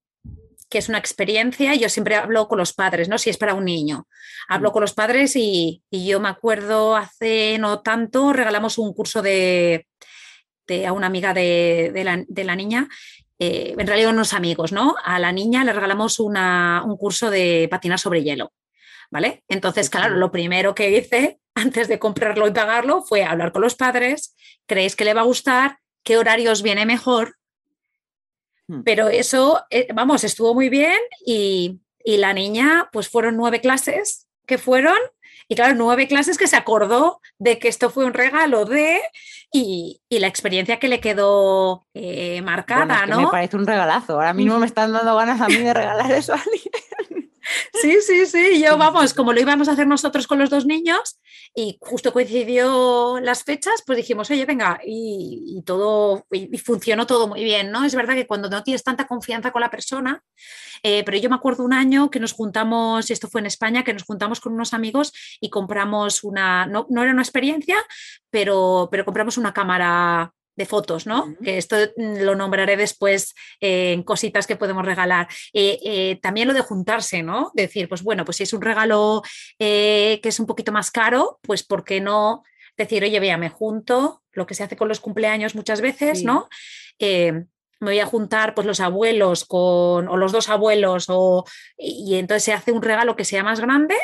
[0.74, 3.20] que es una experiencia, yo siempre hablo con los padres, ¿no?
[3.20, 4.08] Si es para un niño.
[4.48, 4.74] Hablo mm.
[4.74, 9.86] con los padres y, yo me acuerdo hace no tanto, regalamos un curso de,
[10.84, 12.90] a una amiga de, la, niña,
[13.38, 14.96] eh, en realidad unos amigos, ¿no?
[15.04, 18.52] A la niña le regalamos un curso de patinar sobre hielo,
[19.12, 19.44] ¿vale?
[19.48, 23.76] Entonces, claro, lo primero que hice antes de comprarlo y pagarlo fue hablar con los
[23.76, 25.78] padres, ¿creéis que le va a gustar?
[26.04, 27.36] ¿Qué horarios viene mejor?
[28.68, 28.82] Hmm.
[28.84, 34.58] Pero eso, eh, vamos, estuvo muy bien y, la niña, pues fueron nueve clases que
[34.58, 34.98] fueron
[35.48, 39.02] y claro, nueve clases que se acordó de que esto fue un regalo de
[39.54, 43.22] y, la experiencia que le quedó eh, marcada, ¿no?
[43.22, 44.14] Me parece un regalazo.
[44.14, 46.72] Ahora mismo me están dando ganas a mí de regalar eso a alguien.
[47.74, 48.62] Sí, sí, sí.
[48.62, 51.20] Yo, vamos, como lo íbamos a hacer nosotros con los dos niños
[51.56, 57.44] y justo coincidió las fechas, pues dijimos, oye, venga, y, todo, y, funcionó todo muy
[57.44, 57.84] bien, ¿no?
[57.86, 60.24] Es verdad que cuando no tienes tanta confianza con la persona,
[60.82, 63.84] eh, pero yo me acuerdo un año que nos juntamos, y esto fue en España,
[63.84, 67.78] que nos juntamos con unos amigos y compramos una, no, no era una experiencia,
[68.30, 71.36] pero, pero compramos una cámara de fotos, ¿no?
[71.44, 75.28] Que esto mm, lo nombraré después en cositas que podemos regalar.
[75.54, 77.52] Eh, eh, también lo de juntarse, ¿no?
[77.54, 79.24] Decir, pues bueno, pues si es un regalo
[79.60, 82.44] eh, que es un poquito más caro, pues ¿por qué no
[82.78, 86.50] decir, oye, vea, me junto, lo que se hace con los cumpleaños muchas veces, ¿no?
[87.00, 91.44] me voy a juntar pues los abuelos con, o los dos abuelos, o,
[91.78, 93.96] y, entonces se hace un regalo que sea más grande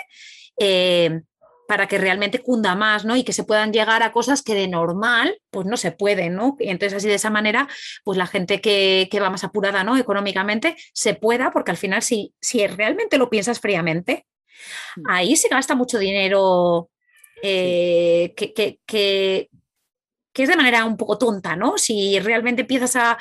[1.69, 3.15] para que realmente cunda más, ¿no?
[3.15, 6.57] Y que se puedan llegar a cosas que de normal, pues no se pueden, ¿no?
[6.59, 7.67] Y entonces así de esa manera,
[8.03, 9.95] pues la gente que, va más apurada, ¿no?
[9.95, 14.25] Económicamente, se pueda, porque al final si, si realmente lo piensas fríamente,
[14.95, 15.11] mm.
[15.11, 16.89] ahí se gasta mucho dinero
[17.43, 18.51] eh, que,
[18.83, 19.49] que,
[20.33, 21.77] es de manera un poco tonta, ¿no?
[21.77, 23.15] Si realmente empiezas a,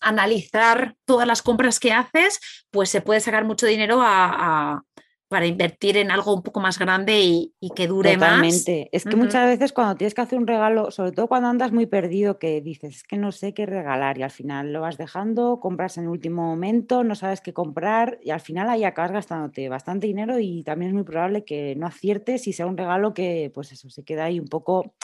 [0.00, 2.38] analizar todas las compras que haces,
[2.70, 4.84] pues se puede sacar mucho dinero a,
[5.28, 8.80] para invertir en algo un poco más grande y, que dure Totalmente.
[8.82, 8.88] más.
[8.92, 11.86] Es que muchas veces cuando tienes que hacer un regalo, sobre todo cuando andas muy
[11.86, 15.60] perdido, que dices, es que no sé qué regalar y al final lo vas dejando,
[15.60, 19.68] compras en el último momento, no sabes qué comprar y al final ahí acabas gastándote
[19.68, 23.50] bastante dinero y también es muy probable que no aciertes y sea un regalo que
[23.54, 24.94] pues eso, se queda ahí un poco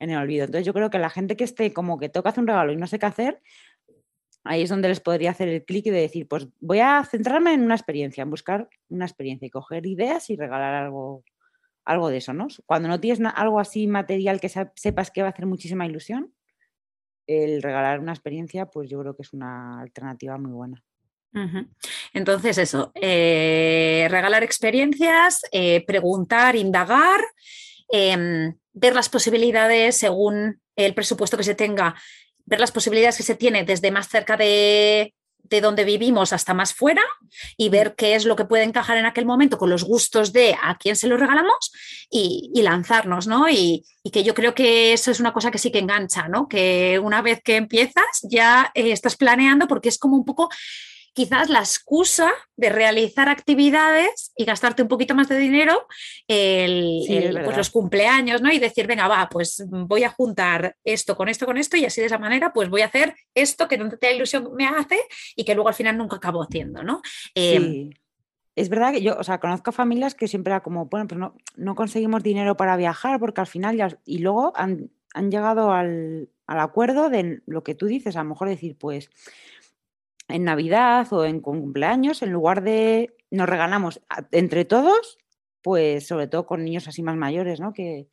[0.00, 0.44] en el olvido.
[0.44, 2.76] Entonces yo creo que la gente que esté como que toca hacer un regalo y
[2.76, 3.40] no sé qué hacer,
[4.44, 7.52] ahí es donde les podría hacer el clic y de decir, pues voy a centrarme
[7.52, 11.24] en una experiencia, en buscar una experiencia y coger ideas y regalar algo,
[11.84, 12.48] algo de eso, ¿no?
[12.66, 16.32] Cuando no tienes algo así material que sepas que va a hacer muchísima ilusión,
[17.26, 20.82] el regalar una experiencia, pues yo creo que es una alternativa muy buena.
[22.12, 27.20] Entonces, eso, eh, regalar experiencias, eh, preguntar, indagar,
[27.88, 31.94] em, ver las posibilidades según el presupuesto que se tenga
[32.50, 35.14] ver las posibilidades que se tiene desde más cerca de,
[35.62, 37.02] donde vivimos hasta más fuera
[37.56, 40.56] y ver qué es lo que puede encajar en aquel momento con los gustos de
[40.60, 41.72] a quién se lo regalamos
[42.10, 43.48] y, lanzarnos, ¿no?
[43.48, 46.48] Y, y, que yo creo que eso es una cosa que sí que engancha, ¿no?
[46.48, 50.48] Que una vez que empiezas ya eh, estás planeando porque es como un poco
[51.12, 55.86] quizás la excusa de realizar actividades y gastarte un poquito más de dinero
[56.28, 58.52] el, pues los cumpleaños, ¿no?
[58.52, 62.00] Y decir, venga, va, pues voy a juntar esto con esto, con esto, y así
[62.00, 64.98] de esa manera, pues voy a hacer esto que tanta ilusión me hace
[65.34, 67.02] y que luego al final nunca acabo haciendo, ¿no?
[67.34, 67.90] Em,
[68.56, 71.34] es verdad que yo, o sea, conozco familias que siempre era como, bueno, pues no,
[71.56, 76.28] no conseguimos dinero para viajar porque al final ya, y luego han, han llegado al,
[76.46, 79.10] al, acuerdo de lo que tú dices, a lo mejor decir, pues
[80.30, 84.00] en Navidad o en cumpleaños, en lugar de nos regalamos
[84.32, 85.18] entre todos,
[85.62, 87.72] pues sobre todo con niños así más mayores, ¿no?
[87.72, 88.08] Que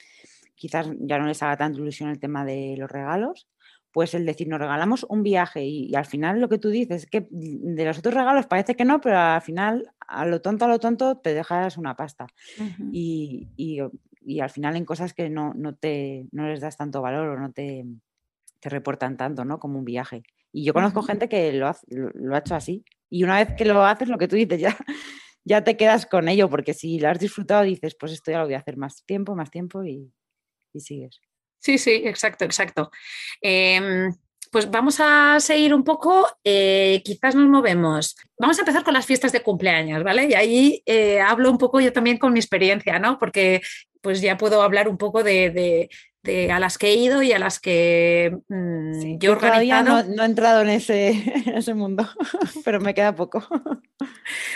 [0.56, 3.48] quizás ya no les haga tanta ilusión el tema de los regalos,
[3.92, 7.10] pues el decir, nos regalamos un viaje y, al final lo que tú dices es
[7.10, 10.68] que de los otros regalos parece que no, pero al final a lo tonto, a
[10.68, 12.28] lo tonto te dejas una pasta.
[12.92, 17.30] y, y, al final en cosas que no, no, te, no les das tanto valor
[17.30, 17.86] o no te,
[18.60, 19.60] te reportan tanto, ¿no?
[19.60, 20.24] Como un viaje.
[20.52, 22.84] Y yo conozco gente que lo ha, lo ha hecho así.
[23.10, 24.78] Y una vez que lo haces, lo que tú dices, ya,
[25.44, 28.46] ya te quedas con ello, porque si lo has disfrutado, dices, pues esto ya lo
[28.46, 30.12] voy a hacer más tiempo, más tiempo y,
[30.76, 31.22] sigues.
[31.60, 32.92] Sí, sí, exacto, exacto.
[33.42, 34.14] Em,
[34.52, 38.16] pues vamos a seguir un poco, eh, quizás nos movemos.
[38.38, 40.28] Vamos a empezar con las fiestas de cumpleaños, ¿vale?
[40.30, 43.18] Y ahí eh, hablo un poco yo también con mi experiencia, ¿no?
[43.18, 43.62] Porque
[44.08, 45.90] pues ya puedo hablar un poco de,
[46.50, 49.84] a las que he ido y a las que mm, yo he organizado.
[49.84, 51.12] No, no, he entrado en ese,
[51.54, 52.08] ese mundo,
[52.64, 53.46] pero me queda poco.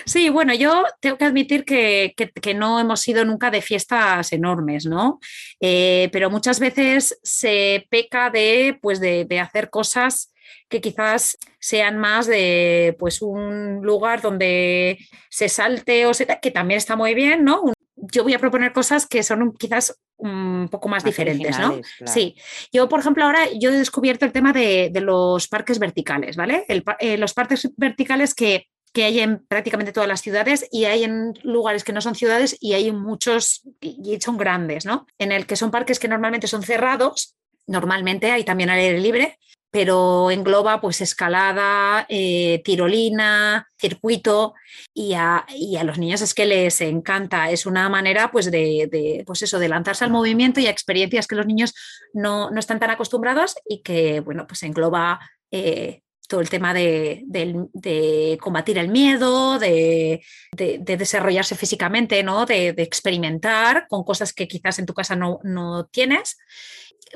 [0.05, 2.15] Sí, bueno, yo tengo que admitir que,
[2.55, 5.19] no hemos sido nunca de fiestas enormes, ¿no?
[5.59, 10.33] Eh, pero muchas veces se peca de, pues de, hacer cosas
[10.69, 14.97] que quizás sean más de pues un lugar donde
[15.29, 17.73] se salte o se que también está muy bien, ¿no?
[18.01, 21.79] Yo voy a proponer cosas que son quizás un poco más, diferentes, ¿no?
[22.05, 22.35] Sí.
[22.71, 26.65] Yo, por ejemplo, ahora yo he descubierto el tema de, los parques verticales, ¿vale?
[26.67, 31.83] Eh, los parques verticales que, hay en prácticamente todas las ciudades y hay en lugares
[31.83, 35.07] que no son ciudades y hay muchos y son grandes, ¿no?
[35.17, 37.35] En el que son parques que normalmente son cerrados,
[37.67, 39.39] normalmente hay también al aire libre,
[39.71, 44.53] pero engloba pues escalada, eh, tirolina, circuito
[44.93, 45.45] y a,
[45.83, 47.49] los niños es que les encanta.
[47.49, 51.35] Es una manera pues de, pues eso, de lanzarse al movimiento y a experiencias que
[51.35, 51.73] los niños
[52.13, 58.77] no, están tan acostumbrados y que bueno, pues engloba eh, todo el tema de, combatir
[58.77, 60.21] el miedo, de,
[60.53, 62.45] desarrollarse físicamente, ¿no?
[62.45, 66.37] de, experimentar con cosas que quizás en tu casa no, no tienes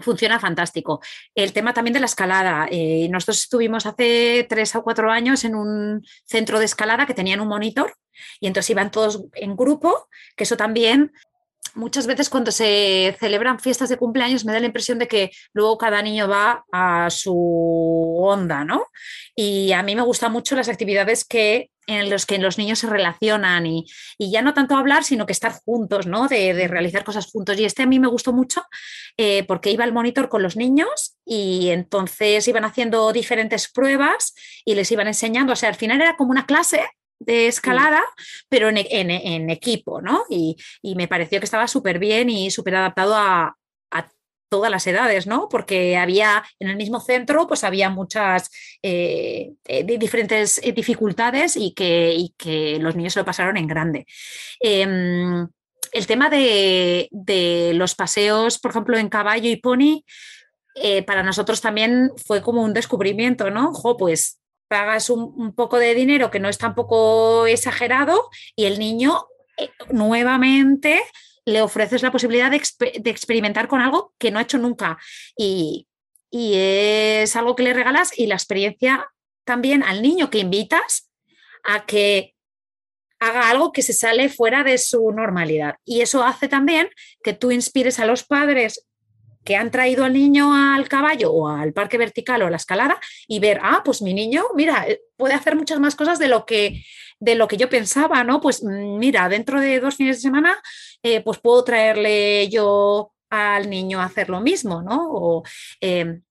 [0.01, 1.01] funciona fantástico.
[1.33, 2.67] El tema también de la escalada.
[2.69, 7.41] Eh, nosotros estuvimos hace tres o cuatro años en un centro de escalada que tenían
[7.41, 7.93] un monitor
[8.39, 11.11] y entonces iban todos en grupo, que eso también
[11.73, 15.77] muchas veces cuando se celebran fiestas de cumpleaños me da la impresión de que luego
[15.77, 18.87] cada niño va a su onda, ¿no?
[19.35, 22.89] Y a mí me gustan mucho las actividades que en los que los niños se
[22.89, 23.85] relacionan y,
[24.19, 26.27] ya no tanto hablar, sino que estar juntos, ¿no?
[26.27, 27.59] De, realizar cosas juntos.
[27.59, 28.63] Y este a mí me gustó mucho
[29.17, 34.33] eh, porque iba el monitor con los niños y entonces iban haciendo diferentes pruebas
[34.65, 35.53] y les iban enseñando.
[35.53, 36.81] O sea, al final era como una clase
[37.19, 38.03] de escalada,
[38.49, 40.23] pero en, equipo, ¿no?
[40.29, 40.57] Y,
[40.95, 43.55] me pareció que estaba súper bien y súper adaptado a,
[44.49, 45.49] todas las edades, ¿no?
[45.49, 48.49] Porque había en el mismo centro, pues había muchas
[48.81, 54.05] eh, eh, diferentes eh, dificultades y que, los niños se lo pasaron en grande.
[54.59, 55.47] Em,
[55.91, 57.09] el tema de,
[57.75, 60.03] los paseos, por ejemplo, en caballo y pony,
[61.07, 63.73] para nosotros también fue como un descubrimiento, ¿no?
[63.73, 69.25] Jo, pues pagas un, poco de dinero que no es tampoco exagerado y el niño
[69.89, 71.01] nuevamente
[71.45, 72.57] le ofreces la posibilidad de,
[73.09, 74.97] experimentar con algo que no ha hecho nunca
[75.37, 75.87] y,
[76.31, 79.07] es algo que le regalas y la experiencia
[79.45, 81.09] también al niño que invitas
[81.63, 82.35] a que
[83.19, 85.75] haga algo que se sale fuera de su normalidad.
[85.85, 86.89] Y eso hace también
[87.23, 88.85] que tú inspires a los padres
[89.45, 92.99] que han traído al niño al caballo o al parque vertical o a la escalada
[93.27, 96.45] y ver, ah, pues mi niño, mira, eh, puede hacer muchas más cosas de lo
[96.45, 96.83] que,
[97.19, 98.41] de lo que yo pensaba, ¿no?
[98.41, 100.57] Pues mm, mira, dentro de dos fines de semana,
[101.03, 105.09] eh, pues puedo traerle yo al niño a hacer lo mismo, ¿no?
[105.11, 105.43] O,
[105.81, 106.21] em,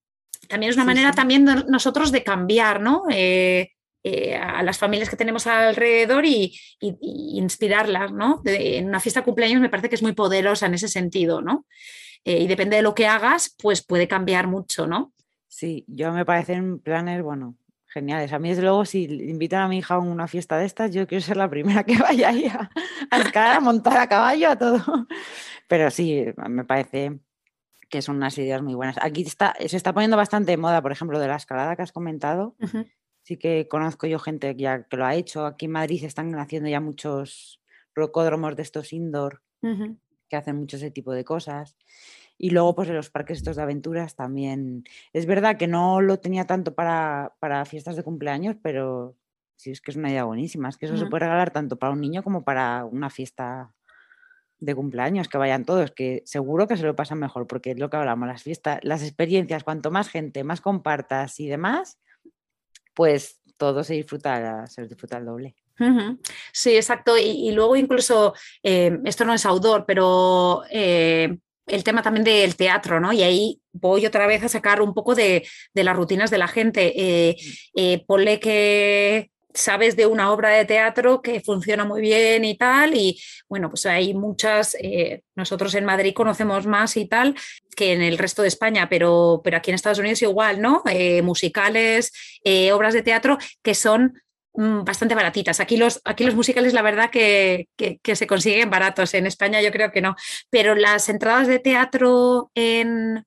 [0.48, 3.04] también es una manera también nosotros de cambiar, ¿no?
[3.10, 3.70] Eh,
[4.38, 8.42] a las familias que tenemos alrededor y, inspirarlas, ¿no?
[8.44, 11.64] en una fiesta de cumpleaños me parece que es muy poderosa en ese sentido, ¿no?
[12.24, 15.12] Eh, y depende de lo que hagas, pues puede cambiar mucho, ¿no?
[15.48, 17.56] Sí, yo me parecen planes, bueno,
[17.94, 18.32] geniales.
[18.32, 21.06] A mí, desde luego, si invitan a mi hija a una fiesta de estas, yo
[21.06, 22.68] quiero ser la primera que vaya ahí a,
[23.10, 24.78] a a montar a caballo, a todo.
[25.68, 27.20] Pero sí, me parece
[27.88, 28.96] que son unas ideas muy buenas.
[29.00, 31.92] Aquí está, se está poniendo bastante de moda, por ejemplo, de la escalada que has
[31.92, 32.56] comentado.
[33.22, 35.46] Sí que conozco yo gente ya que lo ha hecho.
[35.46, 37.62] Aquí en Madrid se están haciendo ya muchos
[37.94, 39.42] rocódromos de estos indoor
[40.28, 41.76] que hacen mucho ese tipo de cosas.
[42.36, 44.84] Y luego, pues en los parques estos de aventuras también.
[45.12, 49.16] Es verdad que no lo tenía tanto para, para fiestas de cumpleaños, pero
[49.56, 50.68] sí es que es una idea buenísima.
[50.68, 53.72] Es que eso se puede regalar tanto para un niño como para una fiesta
[54.58, 57.90] de cumpleaños, que vayan todos, que seguro que se lo pasan mejor, porque es lo
[57.90, 61.98] que hablamos, las fiestas, las experiencias, cuanto más gente, más compartas y demás,
[62.94, 65.54] pues todo se disfruta, se disfruta el doble.
[66.52, 67.18] Sí, exacto.
[67.18, 73.00] Y, luego incluso, eh, esto no es outdoor, pero eh, el tema también del teatro,
[73.00, 73.12] ¿no?
[73.12, 76.92] Y ahí voy otra vez a sacar un poco de, las rutinas de la gente.
[76.96, 77.36] Eh,
[77.74, 82.96] eh, ponle que sabes de una obra de teatro que funciona muy bien y tal,
[82.96, 84.76] y bueno, pues hay muchas,
[85.36, 87.36] nosotros en Madrid conocemos más y tal
[87.76, 90.82] que en el resto de España, pero, pero aquí en Estados Unidos igual, ¿no?
[91.22, 92.10] musicales,
[92.72, 94.23] obras de teatro que son Mm,
[94.54, 95.60] bastante baratitas.
[95.60, 97.68] Aquí los, aquí los musicales, la verdad que,
[98.02, 99.14] se consiguen baratos.
[99.14, 100.16] En España yo creo que no.
[100.50, 103.24] Pero las entradas de teatro en,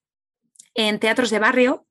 [0.73, 1.85] en teatros de barrio,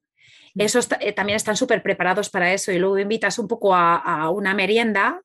[0.54, 0.60] mm.
[0.62, 2.72] esos eh, también están súper preparados para eso.
[2.72, 5.20] Y luego invitas un poco a, una merienda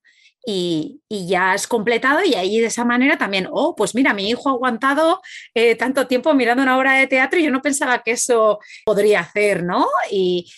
[0.46, 4.50] y, ya has completado y ahí de esa manera también, oh, pues mira, mi hijo
[4.50, 5.22] ha aguantado
[5.54, 9.22] eh, tanto tiempo mirando una obra de teatro y yo no pensaba que eso podría
[9.22, 9.88] hacer, ¿no?
[10.10, 10.52] Y,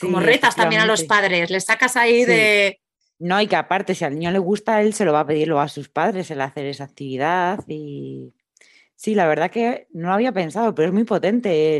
[0.00, 2.80] como retas también a los padres, les sacas ahí de...
[3.18, 5.46] No, y que aparte, si al niño le gusta, él se lo va a pedir
[5.46, 8.32] luego a sus padres el hacer esa actividad y...
[8.96, 11.76] Sí, la verdad que no lo había pensado, pero es muy potente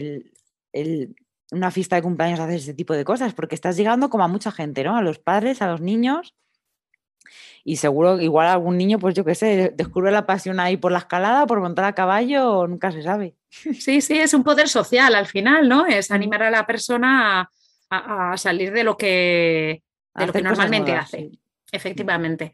[0.72, 1.14] el,
[1.52, 4.50] una fiesta de cumpleaños hacer ese tipo de cosas, porque estás llegando como a mucha
[4.50, 4.96] gente, ¿no?
[4.96, 6.34] A los padres, a los niños
[7.64, 10.98] y seguro igual algún niño, pues yo qué sé, descubre la pasión ahí por la
[10.98, 13.34] escalada, por montar a caballo, nunca se sabe.
[13.78, 15.86] Sí, sí, es un poder social al final, ¿no?
[15.86, 17.50] Es animar a la persona
[17.90, 19.82] a, salir de lo que,
[20.14, 21.30] lo que normalmente hace.
[21.70, 22.52] Efectivamente.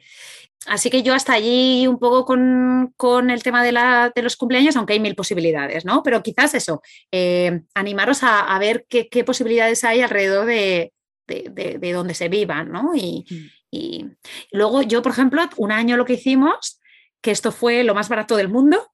[0.67, 4.77] Así que yo hasta allí un poco con, el tema de, la, de, los cumpleaños,
[4.77, 6.03] aunque hay mil posibilidades, ¿no?
[6.03, 10.93] Pero quizás eso, eh, animaros a, ver qué, posibilidades hay alrededor de,
[11.27, 12.93] de, donde se vivan, ¿no?
[12.95, 13.58] Y, mm.
[13.71, 14.07] Y
[14.51, 16.81] luego yo, por ejemplo, un año lo que hicimos,
[17.21, 18.91] que esto fue lo más barato del mundo,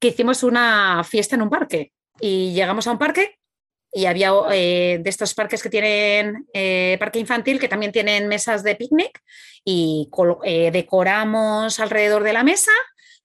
[0.00, 1.92] que hicimos una fiesta en un parque.
[2.20, 3.38] Y llegamos a un parque
[3.92, 8.62] y había eh, de estos parques que tienen eh, parque infantil, que también tienen mesas
[8.62, 9.22] de picnic
[9.64, 10.10] y
[10.44, 12.72] eh, decoramos alrededor de la mesa,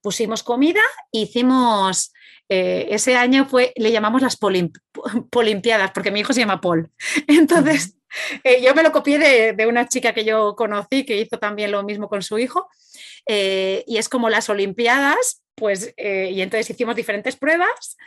[0.02, 2.14] pusimos comida, hicimos
[2.54, 4.38] ese año fue, le llamamos las
[5.32, 6.92] polimpiadas, porque mi hijo se llama Paul.
[7.28, 7.96] Entonces,
[8.44, 11.84] eh, yo me lo copié de, una chica que yo conocí que hizo también lo
[11.84, 12.70] mismo con su hijo.
[13.26, 17.98] Eh, y es como las Olimpiadas, pues, eh, y entonces hicimos diferentes pruebas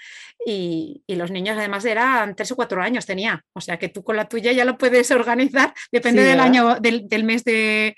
[0.44, 3.44] y, los niños además eran tres o cuatro años tenía.
[3.52, 7.24] O sea que tú con la tuya ya lo puedes organizar, depende del año, del,
[7.24, 7.96] mes de,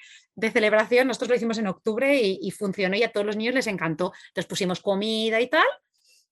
[0.52, 1.08] celebración.
[1.08, 4.12] Nosotros lo hicimos en octubre y, y, funcionó y a todos los niños les encantó.
[4.28, 5.66] Entonces pusimos comida y tal.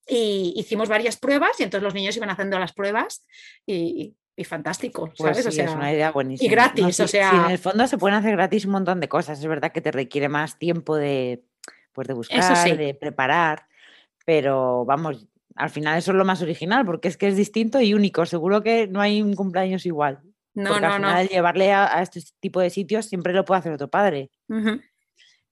[0.06, 3.24] Y hicimos varias pruebas y entonces los niños iban haciendo las pruebas
[3.66, 5.58] y, y fantástico, pues ¿sabes?
[5.58, 6.46] es una idea buenísima.
[6.46, 7.44] Y gratis, o sea.
[7.46, 9.38] en el fondo se pueden hacer gratis un montón de cosas.
[9.38, 11.44] Es verdad que te requiere más tiempo de,
[11.92, 13.66] pues, de buscar, de preparar,
[14.24, 17.94] pero vamos, al final eso es lo más original, porque es que es distinto y
[17.94, 18.26] único.
[18.26, 20.20] Seguro que no hay un cumpleaños igual.
[20.54, 21.30] No, no, al final, no.
[21.30, 24.30] Llevarle a, este tipo de sitios siempre lo puede hacer otro padre.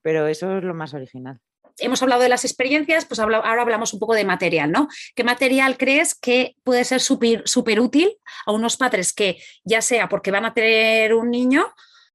[0.03, 1.41] Pero eso es lo más original
[1.79, 4.89] hemos hablado de las experiencias, pues ahora hablamos un poco de material, ¿no?
[5.15, 10.31] ¿Qué material crees que puede ser súper útil a unos padres que ya sea porque
[10.31, 11.67] van a tener un niño,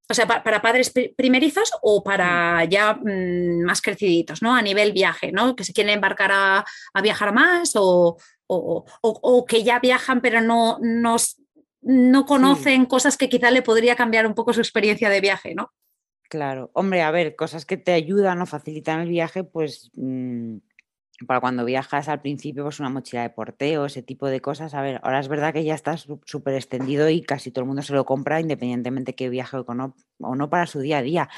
[0.10, 2.70] o sea, para, padres primerizos o para mm.
[2.70, 4.56] ya mm, más creciditos, ¿no?
[4.56, 5.56] A nivel viaje, ¿no?
[5.56, 6.66] Que se quieren embarcar a,
[7.02, 8.18] viajar más o,
[9.48, 14.54] que ya viajan pero no, no, conocen cosas que quizá le podría cambiar un poco
[14.54, 15.72] su experiencia de viaje, ¿no?
[16.30, 20.58] Claro, hombre, a ver, cosas que te ayudan o facilitan el viaje, pues mm,
[21.26, 24.74] para cuando viajas al principio, pues una mochila de porteo, ese tipo de cosas.
[24.74, 27.82] A ver, ahora es verdad que ya está súper extendido y casi todo el mundo
[27.82, 31.30] se lo compra, independientemente que viaje o no, o no para su día a día.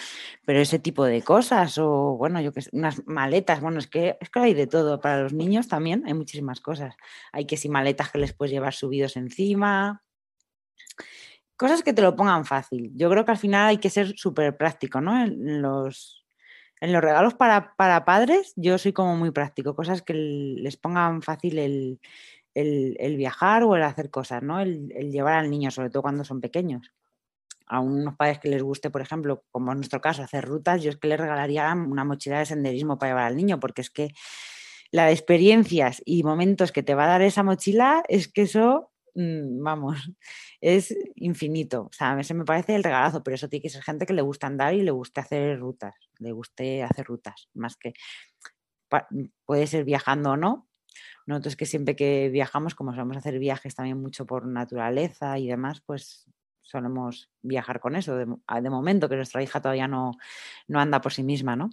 [0.45, 4.17] Pero ese tipo de cosas, o bueno, yo que sé, unas maletas, bueno, es que,
[4.21, 5.01] es que hay de todo.
[5.01, 6.95] Para los niños también hay muchísimas cosas.
[7.31, 10.03] Hay que si maletas que les puedes llevar subidos encima
[11.59, 12.89] cosas que te lo pongan fácil.
[12.95, 15.21] Yo creo que al final hay que ser súper práctico, ¿no?
[15.21, 16.25] En los,
[16.79, 21.59] en los regalos para, padres, yo soy como muy práctico, cosas que les pongan fácil
[21.59, 24.61] el, viajar o el hacer cosas, ¿no?
[24.61, 26.93] El, llevar al niño, sobre todo cuando son pequeños.
[27.67, 30.89] A unos padres que les guste, por ejemplo, como en nuestro caso, hacer rutas, yo
[30.89, 34.13] es que les regalaría una mochila de senderismo para llevar al niño, porque es que
[34.91, 38.91] la de experiencias y momentos que te va a dar esa mochila es que eso
[39.19, 39.97] vamos,
[40.61, 41.83] es infinito.
[41.83, 44.05] O sea, a mí se me parece el regalazo, pero eso tiene que ser gente
[44.05, 47.93] que le gusta andar y le guste hacer rutas, le guste hacer rutas, más que
[49.45, 50.67] puede ser viajando o no.
[51.27, 55.81] Nosotros que siempre que viajamos, como solemos hacer viajes también mucho por naturaleza y demás,
[55.85, 56.27] pues
[56.61, 60.11] solemos viajar con eso, de, de momento que nuestra hija todavía no,
[60.67, 61.69] no anda por sí misma, ¿no?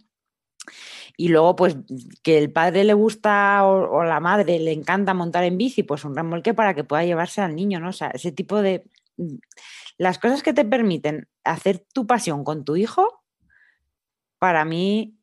[1.17, 1.77] Y luego, pues,
[2.23, 6.15] que el padre le gusta o, la madre le encanta montar en bici, pues un
[6.15, 7.91] remolque para que pueda llevarse al niño, ¿no?
[7.91, 8.85] O sea, ese tipo de...
[9.99, 13.23] Las cosas que te permiten hacer tu pasión con tu hijo,
[14.39, 15.19] para mí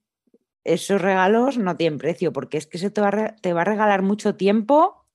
[0.64, 4.02] esos regalos no tienen precio, porque es que eso te va, te va a regalar
[4.02, 5.06] mucho tiempo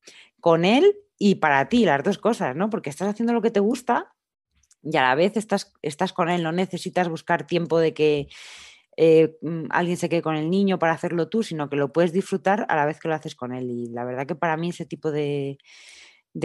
[0.41, 2.71] con él y para ti, las dos cosas, ¿no?
[2.71, 4.15] Porque estás haciendo lo que te gusta
[4.83, 8.29] y a la vez estás, estás con él, no necesitas buscar tiempo de que
[9.01, 12.13] eh, mm, alguien se quede con el niño para hacerlo tú, sino que lo puedes
[12.13, 13.71] disfrutar a la vez que lo haces con él.
[13.71, 15.59] Y la verdad que para mí ese tipo de,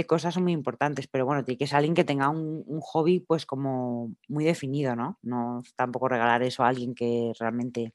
[0.07, 3.47] cosas son muy importantes, pero bueno, tiene que ser alguien que tenga un, hobby pues
[3.47, 5.17] como muy definido, ¿no?
[5.23, 7.93] No tampoco regalar eso a alguien que realmente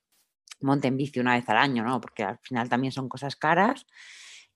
[0.61, 2.01] monte en bici una vez al año, ¿no?
[2.01, 3.87] Porque al final también son cosas caras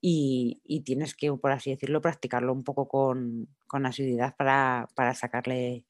[0.00, 5.84] y, tienes que, por así decirlo, practicarlo un poco con, con asiduidad para, para sacarle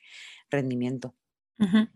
[0.50, 1.14] rendimiento.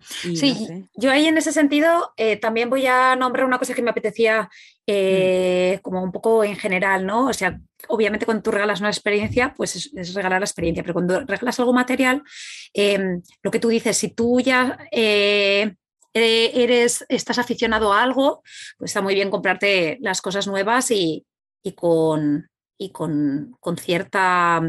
[0.08, 3.90] Sí, yo ahí en ese sentido eh, también voy a nombrar una cosa que me
[3.90, 4.48] apetecía
[4.86, 7.26] eh, como un poco en general, ¿no?
[7.26, 7.58] O sea,
[7.88, 11.72] obviamente cuando tú regalas una experiencia, pues es, regalar la experiencia, pero cuando regalas algo
[11.72, 12.22] material,
[12.72, 15.74] em, lo que tú dices, si tú ya eh,
[16.12, 18.42] eres, estás aficionado a algo,
[18.78, 21.26] pues está muy bien comprarte las cosas nuevas y,
[21.74, 22.48] con,
[22.78, 24.62] y con, cierta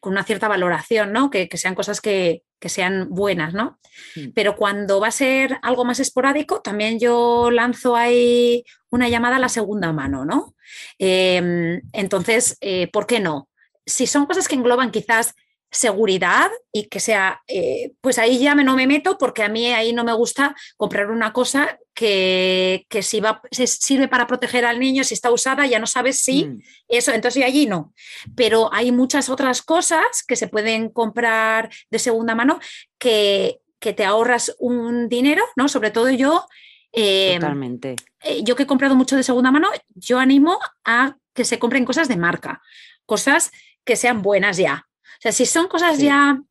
[0.00, 1.30] con una cierta valoración, ¿no?
[1.30, 3.78] Que, sean cosas que, sean buenas, ¿no?
[4.16, 4.30] Mm.
[4.34, 9.40] Pero cuando va a ser algo más esporádico, también yo lanzo ahí una llamada a
[9.40, 10.54] la segunda mano, ¿no?
[10.98, 13.48] Em, entonces, eh, ¿por qué no?
[13.84, 15.34] Si son cosas que engloban quizás
[15.70, 19.66] seguridad y que sea, eh, pues ahí ya me, no me meto porque a mí
[19.72, 25.02] ahí no me gusta comprar una cosa que, si va, sirve para proteger al niño,
[25.02, 26.60] si está usada, ya no sabes si mm.
[26.88, 27.94] eso, entonces allí no.
[28.36, 32.60] Pero hay muchas otras cosas que se pueden comprar de segunda mano
[32.98, 35.68] que, que te ahorras un dinero, ¿no?
[35.68, 36.46] Sobre todo yo.
[36.92, 37.96] Em, Totalmente.
[38.20, 41.86] Eh, yo que he comprado mucho de segunda mano, yo animo a que se compren
[41.86, 42.60] cosas de marca,
[43.06, 43.52] cosas
[43.84, 44.86] que sean buenas ya.
[45.02, 46.42] O sea, si son cosas ya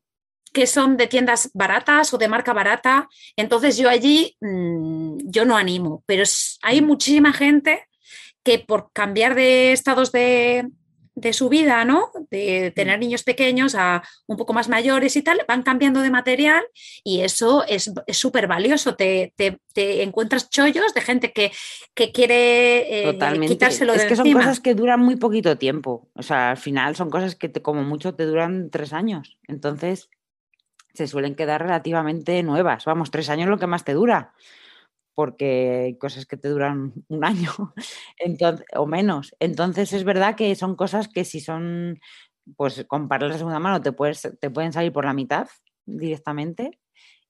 [0.56, 5.54] que son de tiendas baratas o de marca barata, entonces yo allí mm, yo no
[5.54, 6.24] animo, pero
[6.62, 6.86] hay mm.
[6.86, 7.86] muchísima gente
[8.42, 10.70] que por cambiar de estados de,
[11.14, 12.10] de su vida, ¿no?
[12.30, 13.00] De tener mm.
[13.00, 16.64] niños pequeños a un poco más mayores y tal, van cambiando de material
[17.04, 18.94] y eso es súper valioso.
[18.94, 19.34] Te,
[19.76, 21.52] encuentras chollos de gente que,
[22.14, 26.08] quiere eh, quitárselo es que son cosas que duran muy poquito tiempo.
[26.14, 29.36] O sea, al final son cosas que como mucho te duran tres años.
[29.48, 30.08] Entonces
[30.96, 32.84] se suelen quedar relativamente nuevas.
[32.84, 34.32] Vamos, tres años lo que más te dura
[35.16, 37.50] porque hay cosas que te duran un año
[38.18, 39.34] entonces, o menos.
[39.40, 41.98] Entonces es verdad que son cosas que si son,
[42.56, 45.48] pues comprarlas de segunda mano te, puedes, te pueden salir por la mitad
[45.86, 46.78] directamente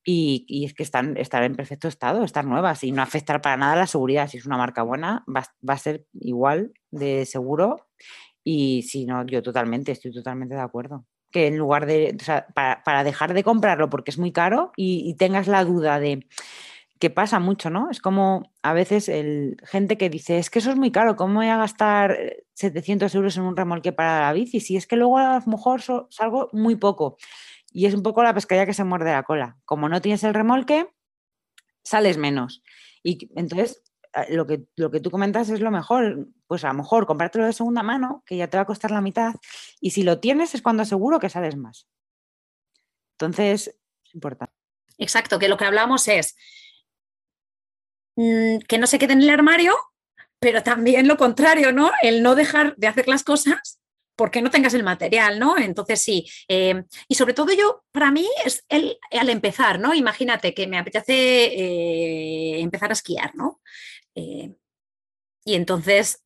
[0.05, 3.77] y, es que están, estar en perfecto estado, estar nuevas y no afectar para nada
[3.77, 4.29] la seguridad.
[4.29, 7.89] Si es una marca buena, va, a ser igual de seguro
[8.45, 11.07] y si no, yo totalmente, estoy totalmente de acuerdo
[11.37, 12.17] en lugar de,
[12.55, 16.27] para, dejar de comprarlo porque es muy caro y tengas la duda de
[16.99, 17.91] que pasa mucho, ¿no?
[17.91, 21.35] Es como a veces el, gente que dice, es que eso es muy caro, ¿cómo
[21.35, 22.19] voy a gastar
[22.55, 24.61] 700 euros en un remolque para la bici?
[24.61, 27.19] Si es que luego a lo mejor salgo muy poco.
[27.71, 29.59] Y es un poco la pescadilla que se muerde la cola.
[29.67, 30.89] Como no tienes el remolque,
[31.83, 32.63] sales menos.
[33.03, 33.83] Y entonces,
[34.31, 36.29] lo que, lo que tú comentas es lo mejor.
[36.47, 39.01] Pues a lo mejor comprártelo de segunda mano, que ya te va a costar la
[39.01, 39.35] mitad.
[39.81, 41.89] Y si lo tienes es cuando aseguro que sales más.
[43.13, 43.69] Entonces,
[44.05, 44.55] es importante.
[44.99, 46.37] Exacto, que lo que hablamos es
[48.17, 49.75] Mm, que no se quede en el armario,
[50.41, 51.91] pero también lo contrario, ¿no?
[52.03, 53.81] El no dejar de hacer las cosas
[54.17, 55.59] porque no tengas el material, ¿no?
[55.59, 59.93] Entonces sí, eh, y sobre todo yo, para mí es el, al empezar, ¿no?
[59.95, 63.61] Imagínate que me apetece eh, empezar a esquiar, ¿no?
[64.17, 64.57] Eh,
[65.45, 66.25] y entonces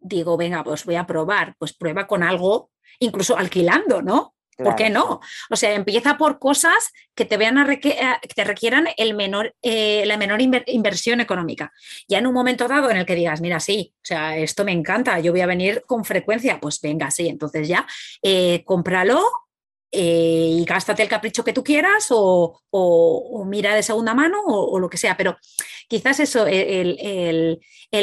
[0.00, 4.34] digo, venga, pues voy a probar, pues prueba con algo, incluso alquilando, ¿no?
[4.64, 5.20] ¿Por qué no?
[5.50, 9.54] O sea, empieza por cosas que te, vean a eh, que te requieran el menor,
[9.62, 11.72] eh, la menor inversión económica.
[12.08, 14.72] Ya en un momento dado en el que digas, mira, sí, o sea, esto me
[14.72, 17.86] encanta, yo voy a venir con frecuencia, pues venga, sí, entonces ya,
[18.20, 19.22] eh, cómpralo
[19.90, 22.60] y gástate el capricho que tú quieras o,
[23.46, 25.36] mira de segunda mano o, lo que sea, pero
[25.88, 27.60] quizás eso, el,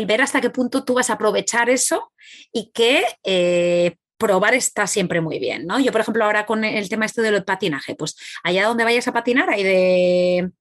[0.07, 2.11] ver hasta qué punto tú vas a aprovechar eso
[2.51, 3.03] y que
[4.17, 5.79] probar está siempre muy bien, ¿no?
[5.79, 9.13] Yo, por ejemplo, ahora con el tema este del patinaje, pues allá donde vayas a
[9.13, 10.51] patinar hay de,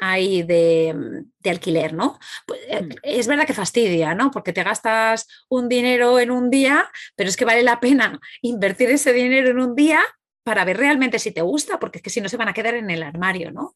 [0.00, 2.18] hay de, alquiler, ¿no?
[2.46, 2.90] Pues, eh, mm.
[3.02, 4.30] es verdad que fastidia, ¿no?
[4.30, 8.90] Porque te gastas un dinero en un día, pero es que vale la pena invertir
[8.90, 10.00] ese dinero en un día
[10.42, 12.74] para ver realmente si te gusta, porque es que si no se van a quedar
[12.74, 13.74] en el armario, ¿no?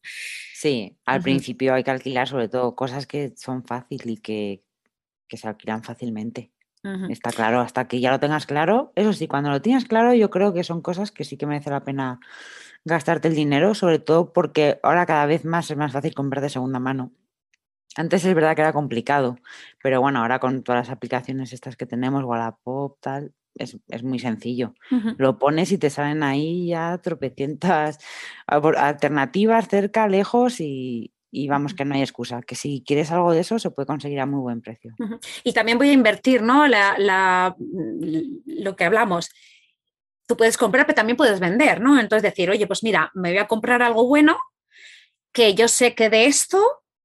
[0.53, 4.63] Sí, al principio hay que alquilar sobre todo cosas que son fáciles y que,
[5.27, 6.51] que se alquilan fácilmente.
[7.09, 8.93] Está claro, hasta que ya lo tengas claro.
[8.95, 11.69] Eso sí, cuando lo tienes claro, yo creo que son cosas que sí que merece
[11.69, 12.19] la pena
[12.85, 16.49] gastarte el dinero, sobre todo porque ahora cada vez más es más fácil comprar de
[16.49, 17.11] segunda mano.
[17.95, 19.37] Antes es verdad que era complicado,
[19.81, 24.73] pero bueno, ahora con todas las aplicaciones estas que tenemos, Wallapop, tal, es, muy sencillo.
[25.17, 27.99] Lo pones y te salen ahí ya tropecientas
[28.47, 33.41] alternativas cerca, lejos y, y vamos que no hay excusa, que si quieres algo de
[33.41, 34.95] eso se puede conseguir a muy buen precio.
[35.43, 36.67] Y también voy a invertir, ¿no?
[36.67, 37.55] La,
[38.45, 39.29] lo que hablamos.
[40.25, 41.99] Tú puedes comprar, pero también puedes vender, ¿no?
[41.99, 44.37] Entonces decir, oye, pues mira, me voy a comprar algo bueno,
[45.31, 46.61] que yo sé que de esto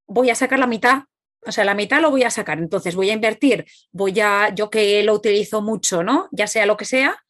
[0.07, 1.05] voy a sacar la mitad.
[1.45, 2.59] O sea, la mitad lo voy a sacar.
[2.59, 6.29] Entonces voy a invertir, voy a, yo que lo utilizo mucho, ¿no?
[6.31, 7.23] Ya sea lo que sea,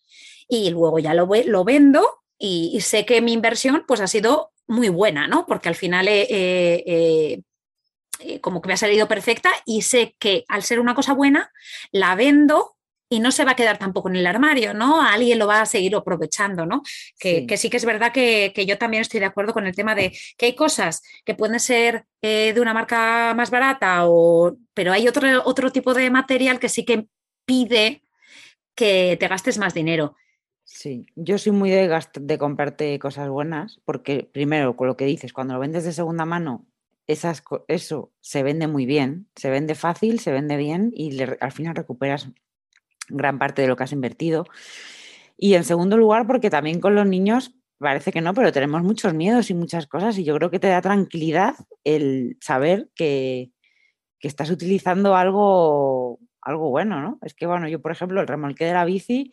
[0.49, 4.89] y luego ya lo, lo vendo y, sé que mi inversión pues ha sido muy
[4.89, 5.47] buena, ¿no?
[5.47, 6.09] Porque al final
[8.41, 11.53] como que me ha salido perfecta y sé que al ser una cosa buena,
[11.91, 12.77] la vendo
[13.13, 15.03] y no se va a quedar tampoco en el armario, ¿no?
[15.03, 16.83] Alguien lo va a seguir aprovechando, ¿no?
[17.19, 20.17] Que sí que, es verdad que, yo también estoy de acuerdo con el tema de
[20.39, 25.09] que hay cosas que pueden ser eh, de una marca más barata, o, pero hay
[25.09, 27.07] otro, otro tipo de material que sí que
[27.45, 28.03] pide
[28.75, 30.17] que te gastes más dinero.
[30.65, 35.35] Sí, yo soy muy de, de comprarte cosas buenas, porque primero, con lo que dices,
[35.35, 36.67] cuando lo vendes de segunda mano,
[37.07, 41.75] esas, eso se vende muy bien, se vende fácil, se vende bien y al final
[41.75, 42.31] recuperas
[43.09, 44.47] gran parte de lo que has invertido.
[45.37, 49.13] Y en segundo lugar, porque también con los niños parece que no, pero tenemos muchos
[49.13, 53.51] miedos y muchas cosas y yo creo que te da tranquilidad el saber que,
[54.21, 57.19] estás utilizando algo, algo bueno, ¿no?
[57.23, 59.33] Es que, bueno, yo, por ejemplo, el remolque de la bici,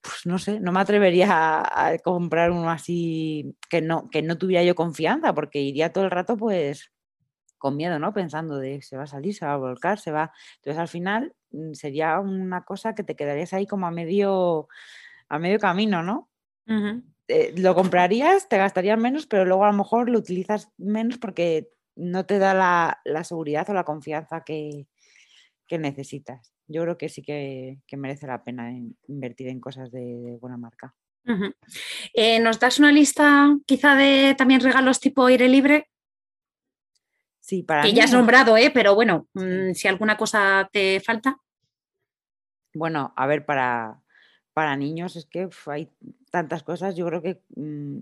[0.00, 4.38] pues no sé, no me atrevería a, a, comprar uno así que no, que no
[4.38, 6.92] tuviera yo confianza, porque iría todo el rato, pues,
[7.58, 8.12] con miedo, ¿no?
[8.12, 10.32] Pensando de se va a salir, se va a volcar, se va.
[10.58, 11.34] Entonces, al final,
[11.72, 14.68] sería una cosa que te quedarías ahí como a medio,
[15.28, 16.28] a medio camino, ¿no?
[17.28, 21.70] Eh, lo comprarías, te gastarías menos, pero luego a lo mejor lo utilizas menos porque
[21.96, 22.54] no te da
[23.04, 24.86] la, seguridad o la confianza que,
[25.70, 26.52] necesitas.
[26.68, 28.72] Yo creo que sí que, merece la pena
[29.08, 30.94] invertir en cosas de, buena marca.
[32.14, 35.88] Eh, ¿Nos das una lista quizá de también regalos tipo aire libre?
[37.40, 38.70] Sí, para que ya has nombrado, ¿eh?
[38.72, 41.38] pero bueno, mm, si alguna cosa te falta.
[42.76, 44.02] Bueno, a ver, para,
[44.52, 45.90] para niños es que hay
[46.30, 46.94] tantas cosas.
[46.94, 48.00] Yo creo que mm,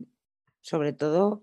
[0.62, 1.42] sobre todo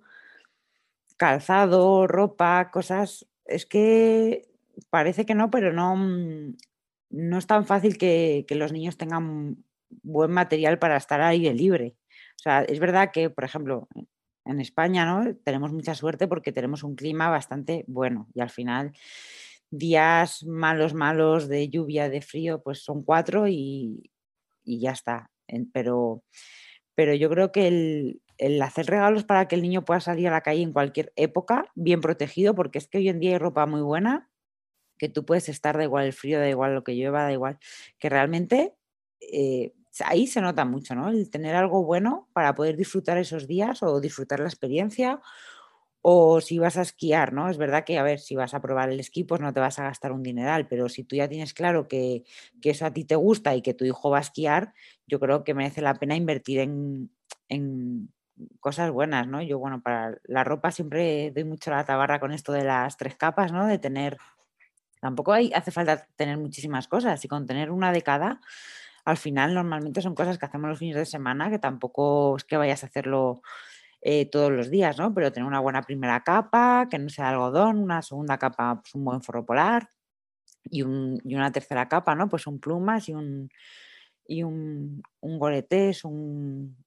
[1.16, 3.26] calzado, ropa, cosas.
[3.46, 4.50] Es que
[4.90, 6.58] parece que no, pero no, mm,
[7.12, 9.64] no es tan fácil que, los niños tengan
[10.04, 11.96] buen material para estar ahí de libre.
[12.36, 13.88] O sea, es verdad que, por ejemplo,
[14.46, 15.36] en España, ¿no?
[15.46, 18.94] Tenemos mucha suerte porque tenemos un clima bastante bueno y al final
[19.72, 24.12] días malos, malos de lluvia, de frío, pues son cuatro y,
[24.64, 25.32] ya está.
[25.74, 26.24] Pero,
[26.96, 27.68] pero yo creo que
[28.38, 31.72] el, hacer regalos para que el niño pueda salir a la calle en cualquier época,
[31.76, 34.30] bien protegido, porque es que hoy en día hay ropa muy buena,
[34.98, 37.58] que tú puedes estar, da igual el frío, da igual lo que llueva, da igual,
[37.98, 38.76] que realmente
[39.20, 39.74] eh,
[40.06, 41.10] ahí se nota mucho, ¿no?
[41.10, 45.20] El tener algo bueno para poder disfrutar esos días o disfrutar la experiencia
[46.02, 47.50] o si vas a esquiar, ¿no?
[47.50, 49.78] Es verdad que, a ver, si vas a probar el esquí, pues no te vas
[49.80, 52.24] a gastar un dineral, pero si tú ya tienes claro que,
[52.64, 54.74] eso a ti te gusta y que tu hijo va a esquiar,
[55.06, 58.10] yo creo que merece la pena invertir en,
[58.60, 59.42] cosas buenas, ¿no?
[59.42, 63.16] Yo, bueno, para la ropa siempre doy mucho la tabarra con esto de las tres
[63.16, 63.68] capas, ¿no?
[63.68, 64.18] De tener,
[65.00, 68.42] tampoco hay, hace falta tener muchísimas cosas y con tener una de cada,
[69.06, 72.58] al final normalmente son cosas que hacemos los fines de semana, que tampoco es que
[72.58, 73.42] vayas a hacerlo
[74.02, 75.14] eh, todos los días, ¿no?
[75.14, 79.06] Pero tener una buena primera capa, que no sea algodón, una segunda capa, pues un
[79.06, 79.90] buen forro polar
[80.64, 82.28] y, una tercera capa, ¿no?
[82.28, 83.50] Pues un plumas y un,
[84.28, 86.78] y un, un goletés, un,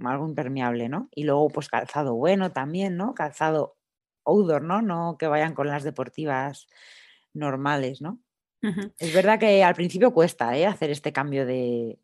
[0.00, 1.08] algo impermeable, ¿no?
[1.14, 3.14] Y luego pues calzado bueno también, ¿no?
[3.14, 3.76] Calzado
[4.24, 4.80] outdoor, ¿no?
[4.80, 6.66] No que vayan con las deportivas
[7.34, 8.20] normales, ¿no?
[8.98, 10.64] Es verdad que al principio cuesta ¿eh?
[10.64, 11.98] hacer este cambio de,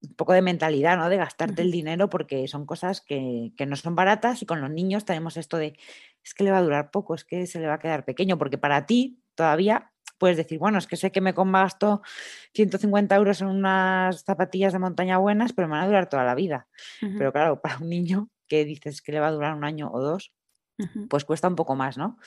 [0.00, 1.08] un poco de mentalidad, ¿no?
[1.08, 5.04] De gastarte el dinero porque son cosas que, no son baratas y con los niños
[5.04, 5.76] tenemos esto de,
[6.22, 8.38] es que le va a durar poco, es que se le va a quedar pequeño,
[8.38, 12.02] porque para ti todavía puedes decir, bueno, es que sé que me gasto
[12.54, 16.34] 150 euros en unas zapatillas de montaña buenas, pero me van a durar toda la
[16.34, 16.68] vida.
[17.00, 20.00] Pero claro, para un niño que dices que le va a durar un año o
[20.00, 20.32] dos,
[21.08, 22.18] pues cuesta un poco más, ¿no?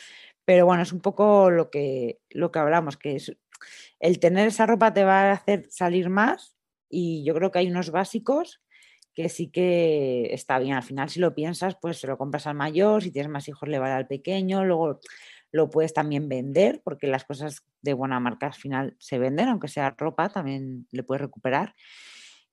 [0.45, 3.37] Pero bueno, es un poco lo que, lo que hablamos, que es
[3.99, 6.55] el tener esa ropa te va a hacer salir más
[6.91, 8.61] y yo creo que hay unos básicos
[9.13, 10.75] que sí que está bien.
[10.75, 13.67] Al final, si lo piensas, pues se lo compras al mayor, si tienes más hijos,
[13.67, 14.99] le vale al pequeño, luego
[15.51, 19.67] lo puedes también vender, porque las cosas de buena marca al final se venden, aunque
[19.67, 21.75] sea ropa, también le puedes recuperar.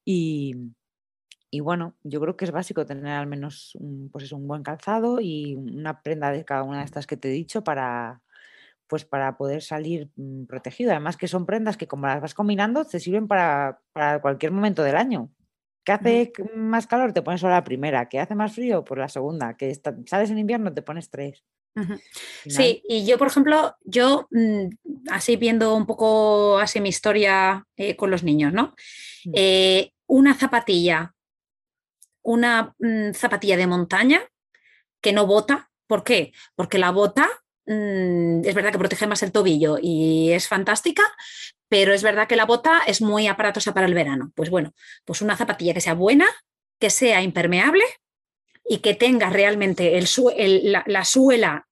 [0.04, 0.54] Y,
[1.60, 5.54] bueno, yo creo que es básico tener al menos un, pues un buen calzado y
[5.54, 8.20] una prenda de cada una de estas que te he dicho para,
[8.88, 10.90] pues para poder salir mm, protegido.
[10.90, 13.80] Además que son prendas que como las vas combinando te sirven para,
[14.22, 15.30] cualquier momento del año.
[15.84, 17.12] ¿Qué hace más calor?
[17.12, 18.08] Te pones solo la primera.
[18.08, 18.84] ¿Qué hace más frío?
[18.84, 19.56] Pues la segunda.
[19.56, 19.74] Que
[20.06, 20.72] sales en invierno?
[20.74, 21.44] Te pones tres.
[22.44, 24.68] Sí, y yo, por ejemplo, yo mm,
[25.10, 28.74] así viendo un poco así mi historia eh, con los niños, ¿no?
[29.24, 29.32] Mm.
[29.34, 31.14] Eh, una zapatilla,
[32.22, 32.74] una
[33.14, 34.20] zapatilla de montaña
[35.00, 35.70] que no bota.
[35.86, 36.32] ¿Por qué?
[36.54, 37.28] Porque la bota
[37.68, 41.02] Mm, es verdad que protege más el tobillo y es fantástica,
[41.68, 44.32] pero es verdad que la bota es muy aparatosa para el verano.
[44.34, 44.72] Pues bueno,
[45.04, 46.26] pues una zapatilla que sea buena,
[46.80, 47.84] que sea impermeable
[48.64, 51.68] y que tenga realmente el, la, suela.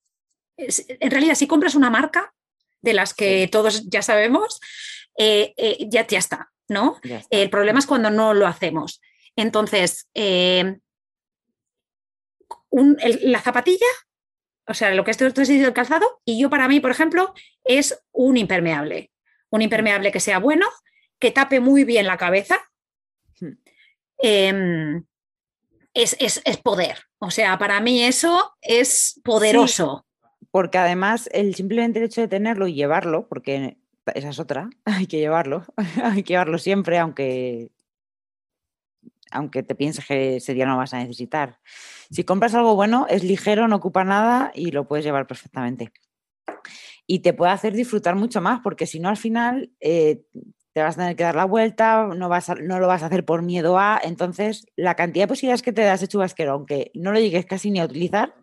[0.58, 2.34] En realidad, si compras una marca
[2.82, 4.60] de las que todos ya sabemos,
[5.16, 7.00] eh, eh, ya, ya está, ¿no?
[7.30, 9.00] El problema es cuando no lo hacemos.
[9.34, 10.76] Entonces, eh,
[12.70, 13.86] la zapatilla,
[14.66, 17.32] o sea, lo que es el calzado, y yo para mí, por ejemplo,
[17.64, 19.12] es un impermeable.
[19.50, 20.66] Un impermeable que sea bueno,
[21.18, 22.58] que tape muy bien la cabeza.
[24.18, 25.04] Em,
[25.94, 26.16] es,
[26.62, 26.98] poder.
[27.18, 30.06] O sea, para mí eso es poderoso.
[30.50, 33.76] porque además el simplemente el hecho de tenerlo y llevarlo, porque
[34.14, 35.64] esa es otra, hay que llevarlo,
[36.02, 37.70] hay que llevarlo siempre, aunque
[39.30, 41.58] aunque te pienses que ese día no vas a necesitar.
[42.10, 45.92] Si compras algo bueno, es ligero, no ocupa nada y lo puedes llevar perfectamente.
[47.06, 50.24] Y te puede hacer disfrutar mucho más, porque si no, al final eh,
[50.72, 53.24] te vas a tener que dar la vuelta, no, vas no lo vas a hacer
[53.24, 54.00] por miedo a.
[54.02, 57.70] Entonces, la cantidad de posibilidades que te das de chubasquero, aunque no lo llegues casi
[57.70, 58.34] ni a utilizar,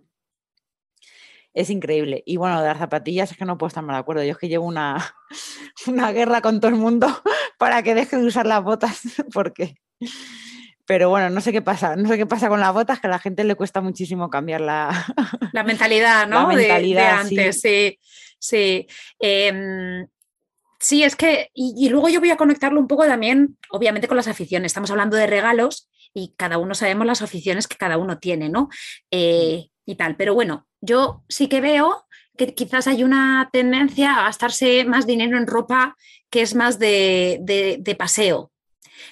[1.53, 2.23] es increíble.
[2.25, 4.23] Y bueno, de las zapatillas es que no puedo estar mal de acuerdo.
[4.23, 5.15] Yo es que llevo una,
[5.87, 7.07] una guerra con todo el mundo
[7.57, 9.01] para que deje de usar las botas,
[9.33, 9.75] porque
[10.93, 13.09] pero bueno, no sé qué pasa, no sé qué pasa con las botas, que a
[13.09, 15.07] la gente le cuesta muchísimo cambiar la,
[15.51, 16.41] la mentalidad, ¿no?
[16.41, 17.97] La mentalidad, de, antes, sí.
[18.37, 18.85] Sí,
[19.17, 20.05] em,
[20.79, 21.03] sí.
[21.03, 24.67] es que, y, luego yo voy a conectarlo un poco también, obviamente, con las aficiones.
[24.67, 28.69] Estamos hablando de regalos y cada uno sabemos las aficiones que cada uno tiene, ¿no?
[29.09, 30.15] Eh, y tal.
[30.15, 32.05] Pero bueno, yo sí que veo
[32.37, 35.95] que quizás hay una tendencia a gastarse más dinero en ropa
[36.29, 38.52] que es más de, de paseo,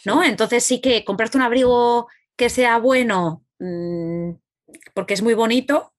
[0.06, 0.24] ¿no?
[0.24, 4.32] Entonces sí que comprarte un abrigo que sea bueno, mm,
[4.94, 5.94] porque es muy bonito,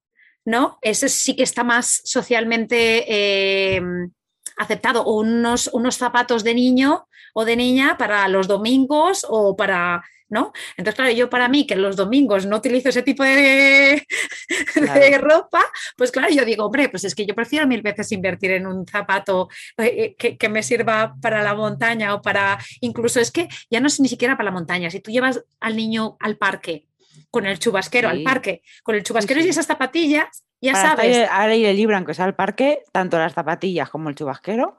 [0.45, 0.79] ¿no?
[0.83, 4.11] Ese sí que está más socialmente em,
[4.57, 5.03] aceptado.
[5.05, 10.03] O unos, unos zapatos de niño o de niña para los domingos o para
[10.33, 10.53] ¿no?
[10.79, 14.05] Entonces, claro, yo para mí, que los domingos no utilizo ese tipo de,
[15.21, 15.63] ropa,
[15.97, 18.87] pues claro, yo digo, hombre, pues es que yo prefiero mil veces invertir en un
[18.87, 23.81] zapato eh, eh, que, me sirva para la montaña o para, incluso es que ya
[23.81, 26.87] no es ni siquiera para la montaña, si tú llevas al niño al parque
[27.31, 31.29] con el chubasquero al parque, con el chubasquero y esas zapatillas, ya sabes.
[31.31, 34.79] Al aire libre, aunque sea al parque, tanto las zapatillas como el chubasquero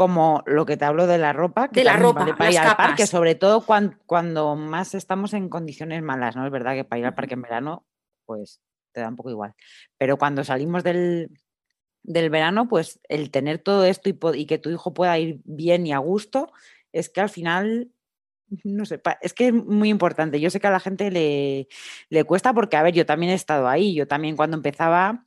[0.00, 2.74] como lo que te hablo de la ropa, que de la ropa, para ir al
[2.74, 6.46] parque, sobre todo cuando, más estamos en condiciones malas, ¿no?
[6.46, 7.84] Es verdad que para ir al parque en verano,
[8.24, 9.54] pues te da un poco igual.
[9.98, 11.28] Pero cuando salimos del,
[12.02, 15.98] verano, pues el tener todo esto y, que tu hijo pueda ir bien y a
[15.98, 16.50] gusto,
[16.92, 17.92] es que al final,
[18.64, 20.40] no sé, es que es muy importante.
[20.40, 21.68] Yo sé que a la gente le,
[22.08, 25.26] le cuesta porque, a ver, yo también he estado ahí, yo también cuando empezaba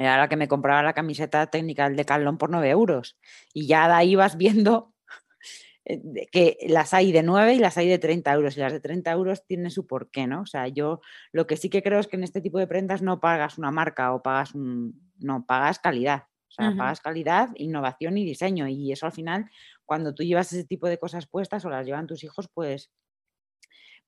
[0.00, 3.18] era la que me compraba la camiseta técnica de Calón por 9 euros.
[3.52, 4.94] Y ya de ahí vas viendo
[5.84, 6.00] eh,
[6.32, 8.56] que las hay de 9 y las hay de 30 euros.
[8.56, 10.40] Y las de 30 euros tienen su porqué, ¿no?
[10.40, 13.02] O sea, yo lo que sí que creo es que en este tipo de prendas
[13.02, 14.98] no pagas una marca o pagas un.
[15.18, 16.22] No, pagas calidad.
[16.48, 18.66] O sea, pagas calidad, innovación y diseño.
[18.68, 19.50] Y eso al final,
[19.84, 22.90] cuando tú llevas ese tipo de cosas puestas o las llevan tus hijos, pues,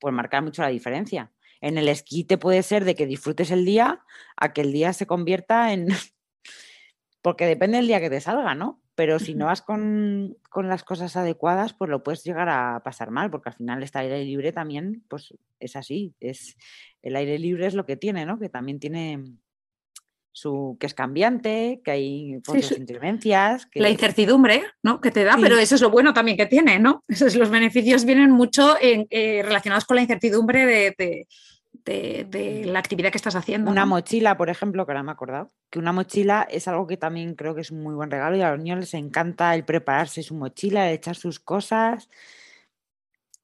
[0.00, 1.30] pues marca mucho la diferencia.
[1.62, 4.04] En el esquí te puede ser de que disfrutes el día
[4.36, 5.88] a que el día se convierta en...
[7.22, 8.82] Porque depende del día que te salga, ¿no?
[8.96, 13.30] Pero si no vas con, las cosas adecuadas, pues lo puedes llegar a pasar mal,
[13.30, 16.14] porque al final este aire libre también, pues es así.
[16.20, 16.58] Es,
[17.00, 18.38] el aire libre es lo que tiene, ¿no?
[18.38, 19.24] Que también tiene
[20.32, 23.68] su que es cambiante, que hay pues, inclemencias.
[23.74, 25.00] La incertidumbre, ¿no?
[25.00, 27.04] Que te da, pero eso es lo bueno también que tiene, ¿no?
[27.08, 31.28] Esos, los beneficios vienen mucho eh, relacionados con la incertidumbre de, de,
[31.84, 33.70] la actividad que estás haciendo.
[33.70, 36.96] Una mochila, por ejemplo, que ahora me he acordado, que una mochila es algo que
[36.96, 39.64] también creo que es un muy buen regalo y a los niños les encanta el
[39.64, 42.08] prepararse su mochila, el echar sus cosas.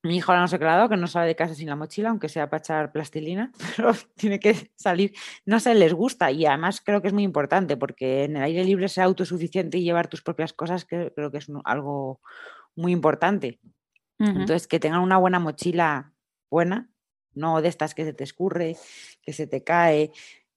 [0.05, 2.11] Mi hijo ahora no se ha quedado, que no sale de casa sin la mochila,
[2.11, 5.12] aunque sea para echar plastilina, pero tiene que salir.
[5.45, 8.64] No sé, les gusta y además creo que es muy importante porque en el aire
[8.64, 12.20] libre ser autosuficiente y llevar tus propias cosas creo que es algo
[12.76, 13.59] muy importante.
[14.20, 16.12] Entonces, que tengan una buena mochila
[16.51, 16.91] buena
[17.39, 18.76] no de estas que se te escurre,
[19.22, 20.12] que se te cae,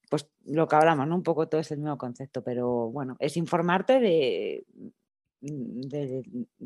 [0.10, 1.16] pues lo que hablamos, ¿no?
[1.16, 4.66] Un poco todo es el mismo concepto, pero bueno, es informarte de,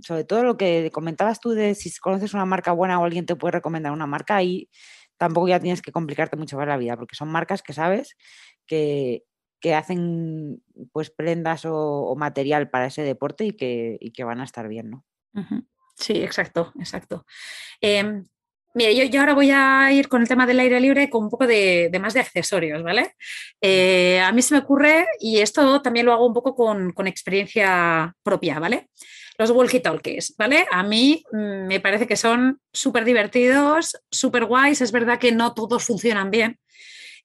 [0.02, 3.36] sobre todo lo que comentabas tú de si conoces una marca buena o alguien te
[3.36, 4.70] puede recomendar una marca, ahí
[5.18, 8.16] tampoco ya tienes que complicarte mucho más la vida, porque son marcas que sabes
[8.66, 9.24] que,
[9.76, 10.62] hacen
[10.92, 15.06] pues prendas o, material para ese deporte y que, que van a estar bien, ¿no?
[15.96, 17.26] Sí, exacto, exacto.
[17.82, 18.26] Em,
[18.76, 21.48] Mira, yo, ahora voy a ir con el tema del aire libre con un poco
[21.48, 23.16] de, más de accesorios, ¿vale?
[23.62, 28.14] Eh, a mí se me ocurre, y esto también lo hago un poco con, experiencia
[28.22, 28.90] propia, ¿vale?
[29.38, 30.66] Los walkie-talkies, ¿vale?
[30.70, 34.82] A mí mm, me parece que son súper divertidos, súper guays.
[34.82, 36.60] Es verdad que no todos funcionan bien.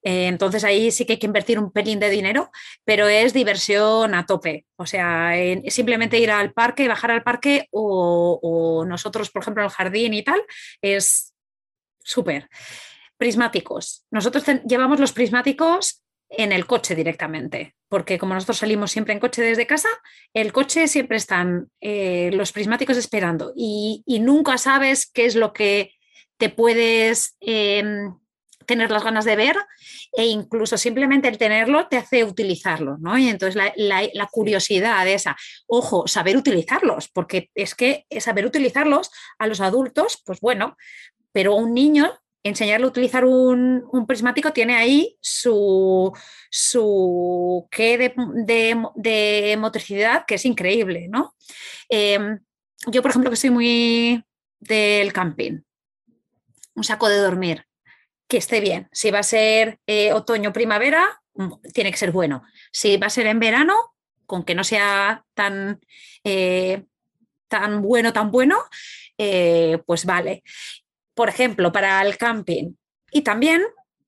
[0.02, 2.50] Eh, entonces ahí sí que hay que invertir un pelín de dinero,
[2.84, 4.66] pero es diversión a tope.
[4.76, 5.32] O sea,
[5.68, 10.40] simplemente ir al parque, bajar al parque o, nosotros, por ejemplo, el jardín y tal,
[10.80, 11.29] es
[12.02, 12.48] súper.
[13.16, 14.04] Prismáticos.
[14.10, 19.42] Nosotros llevamos los prismáticos en el coche directamente, porque como nosotros salimos siempre en coche
[19.42, 19.88] desde casa,
[20.32, 25.92] el coche siempre están eh, los prismáticos esperando y, nunca sabes qué es lo que
[26.36, 28.14] te puedes em,
[28.64, 29.56] tener las ganas de ver
[30.12, 33.18] e incluso simplemente el tenerlo te hace utilizarlo, ¿no?
[33.18, 35.36] Y entonces la, curiosidad de esa,
[35.66, 40.76] ojo, saber utilizarlos, porque es que saber utilizarlos a los adultos, pues bueno,
[41.32, 46.12] pero un niño enseñarle a utilizar un, prismático tiene ahí su,
[46.50, 51.34] su qué de, motricidad que es increíble, ¿no?
[51.88, 52.40] Em,
[52.86, 54.24] yo, por ejemplo, que soy muy
[54.58, 55.60] del camping,
[56.74, 57.66] un saco de dormir,
[58.26, 58.88] que esté bien.
[58.92, 62.42] Si va a ser eh, otoño, primavera, mm, tiene que ser bueno.
[62.72, 63.74] Si va a ser en verano,
[64.24, 65.80] con que no sea tan,
[66.24, 66.84] eh,
[67.48, 68.58] tan bueno, tan bueno,
[69.18, 70.42] eh, pues vale
[71.20, 72.72] por ejemplo, para el camping
[73.12, 73.60] y también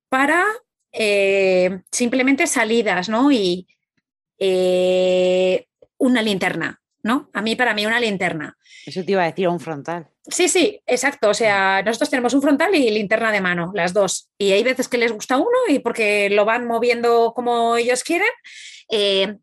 [0.09, 0.47] para
[0.93, 3.31] eh, simplemente salidas, ¿no?
[3.31, 3.69] Y
[4.39, 5.67] eh,
[5.99, 7.29] una linterna, ¿no?
[7.35, 8.57] A mí, para mí, una linterna.
[8.87, 10.09] Eso te iba a decir, un frontal.
[10.27, 11.29] Sí, sí, exacto.
[11.29, 14.31] O sea, nosotros tenemos un frontal y linterna de mano, las dos.
[14.39, 18.33] Y hay veces que les gusta uno y porque lo van moviendo como ellos quieren.
[18.91, 19.37] Eh,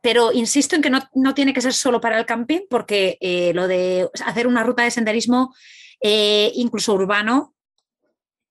[0.00, 3.18] pero insisto en que no, no, tiene que ser solo para el camping, porque
[3.56, 5.52] lo de hacer una ruta de senderismo
[6.00, 7.54] eh, incluso urbano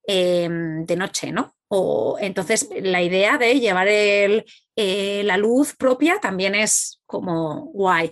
[0.06, 1.56] em, de noche, ¿no?
[1.70, 8.12] O, entonces, la idea de llevar eh, la luz propia también es como guay.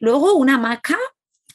[0.00, 0.98] Luego, una hamaca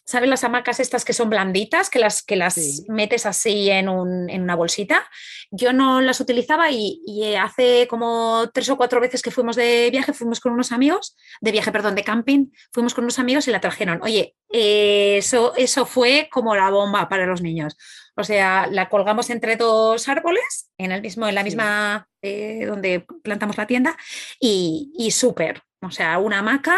[0.06, 4.56] ¿Sabes las hamacas estas que son blanditas, que las, que las metes así en, una
[4.56, 5.10] bolsita?
[5.50, 7.02] Yo no las utilizaba y,
[7.40, 11.52] hace como tres o cuatro veces que fuimos de viaje, fuimos con unos amigos, de
[11.52, 14.02] viaje, perdón, de camping, fuimos con unos amigos y la trajeron.
[14.04, 17.78] Oye, eso, eso fue como la bomba para los niños.
[18.18, 23.06] O sea, la colgamos entre dos árboles, en, el mismo, en la misma eh, donde
[23.24, 23.98] plantamos la tienda,
[24.38, 25.64] y, y súper.
[25.82, 26.78] O sea, una hamaca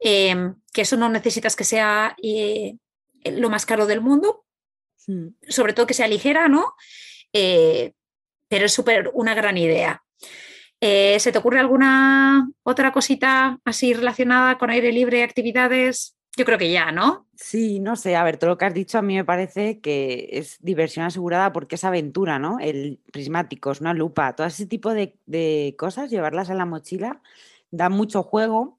[0.00, 2.76] Em, que eso no necesitas que sea eh,
[3.24, 4.44] lo más caro del mundo,
[5.06, 5.28] mm.
[5.48, 6.74] sobre todo que sea ligera, ¿no?
[7.32, 7.92] Eh,
[8.48, 10.02] pero es súper una gran idea.
[10.80, 16.16] Eh, ¿Se te ocurre alguna otra cosita así relacionada con aire libre, actividades?
[16.36, 17.26] Yo creo que ya, ¿no?
[17.34, 20.28] Sí, no sé, a ver, todo lo que has dicho a mí me parece que
[20.30, 22.60] es diversión asegurada porque es aventura, ¿no?
[22.60, 27.20] El prismáticos, una lupa, todo ese tipo de, de cosas, llevarlas en la mochila,
[27.72, 28.77] da mucho juego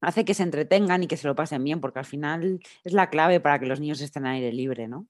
[0.00, 3.10] hace que se entretengan y que se lo pasen bien, porque al final es la
[3.10, 5.06] clave para que los niños estén al aire libre, ¿no?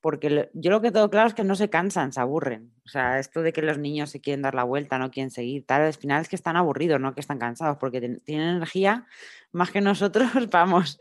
[0.00, 2.72] Porque yo lo que tengo claro es que no se cansan, se aburren.
[2.84, 5.66] O sea, esto de que los niños se quieren dar la vuelta, no quieren seguir,
[5.66, 9.06] tal, al final es que están aburridos, no que están cansados, porque tienen energía
[9.52, 10.98] más que nosotros, vamos,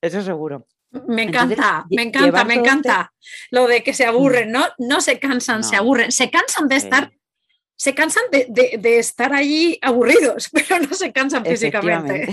[0.00, 0.66] eso seguro.
[1.06, 3.12] Me encanta, me encanta, me este encanta
[3.50, 4.08] lo de que se mm.
[4.08, 4.64] aburren, ¿no?
[4.78, 7.12] No se cansan, se aburren, se cansan de estar
[7.78, 12.26] se cansan de, estar allí aburridos, pero no se cansan físicamente.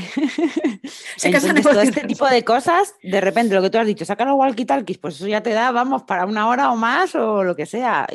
[1.18, 4.28] se cansan todo este tipo de cosas, de repente lo que tú has dicho, sacar
[4.28, 7.56] los walkie-talkies, pues eso ya te da, vamos, para una hora o más o lo
[7.56, 8.08] que sea.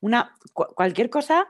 [0.00, 1.46] Una, cualquier cosa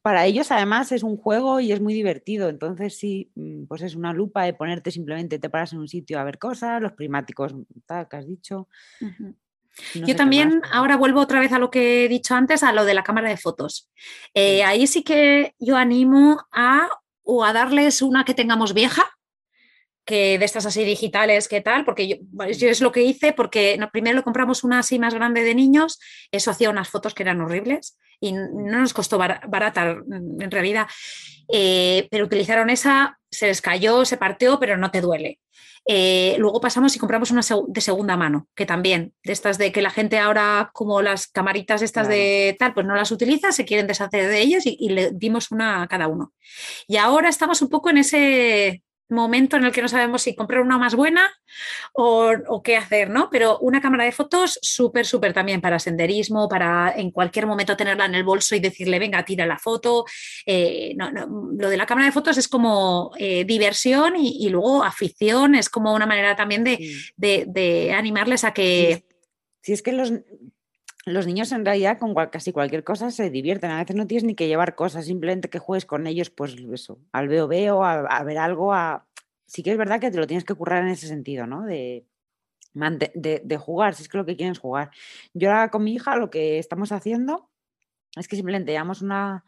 [0.00, 2.48] para ellos además es un juego y es muy divertido.
[2.48, 6.18] Entonces sí, mm, pues es una lupa de ponerte simplemente, te paras en un sitio
[6.18, 7.54] a ver cosas, los primáticos,
[7.84, 8.66] tal, que has dicho.
[9.94, 12.94] Yo también ahora vuelvo otra vez a lo que he dicho antes, a lo de
[12.94, 13.88] la cámara de fotos.
[14.34, 16.88] Eh, ahí sí que yo animo a
[17.22, 19.04] o a darles una que tengamos vieja,
[20.04, 21.84] que de estas así digitales, ¿qué tal?
[21.84, 22.16] Porque yo,
[22.50, 26.00] yo, es lo que hice, porque primero lo compramos una así más grande de niños,
[26.32, 30.88] eso hacía unas fotos que eran horribles y no nos costó barata en realidad,
[31.52, 35.40] eh, pero utilizaron esa, se les cayó, se partió, pero no te duele.
[35.86, 39.82] Eh, luego pasamos y compramos una de segunda mano, que también, de estas de que
[39.82, 43.86] la gente ahora, como las camaritas estas de tal, pues no las utiliza, se quieren
[43.86, 46.32] deshacer de ellas y, y le dimos una a cada uno.
[46.86, 50.60] Y ahora estamos un poco en ese momento en el que no sabemos si comprar
[50.60, 51.30] una más buena
[51.92, 53.28] o, qué hacer, ¿no?
[53.30, 58.06] Pero una cámara de fotos súper, súper también para senderismo, para en cualquier momento tenerla
[58.06, 60.04] en el bolso y decirle, venga, tira la foto.
[60.46, 65.68] Eh, lo de la cámara de fotos es como eh, diversión y, luego afición, es
[65.68, 69.04] como una manera también de, animarles a que...
[69.62, 70.12] Si es que los,
[71.06, 73.70] los niños en realidad con casi cualquier cosa se divierten.
[73.70, 76.98] A veces no tienes ni que llevar cosas, simplemente que juegues con ellos, pues eso,
[77.12, 78.72] al veo veo, a, ver algo.
[78.74, 79.06] A...
[79.46, 81.64] Sí que es verdad que te lo tienes que currar en ese sentido, ¿no?
[81.64, 82.06] De,
[82.74, 84.90] de, jugar, si es que lo que quieren es jugar.
[85.34, 87.50] Yo ahora con mi hija lo que estamos haciendo
[88.16, 89.44] es que simplemente llevamos una,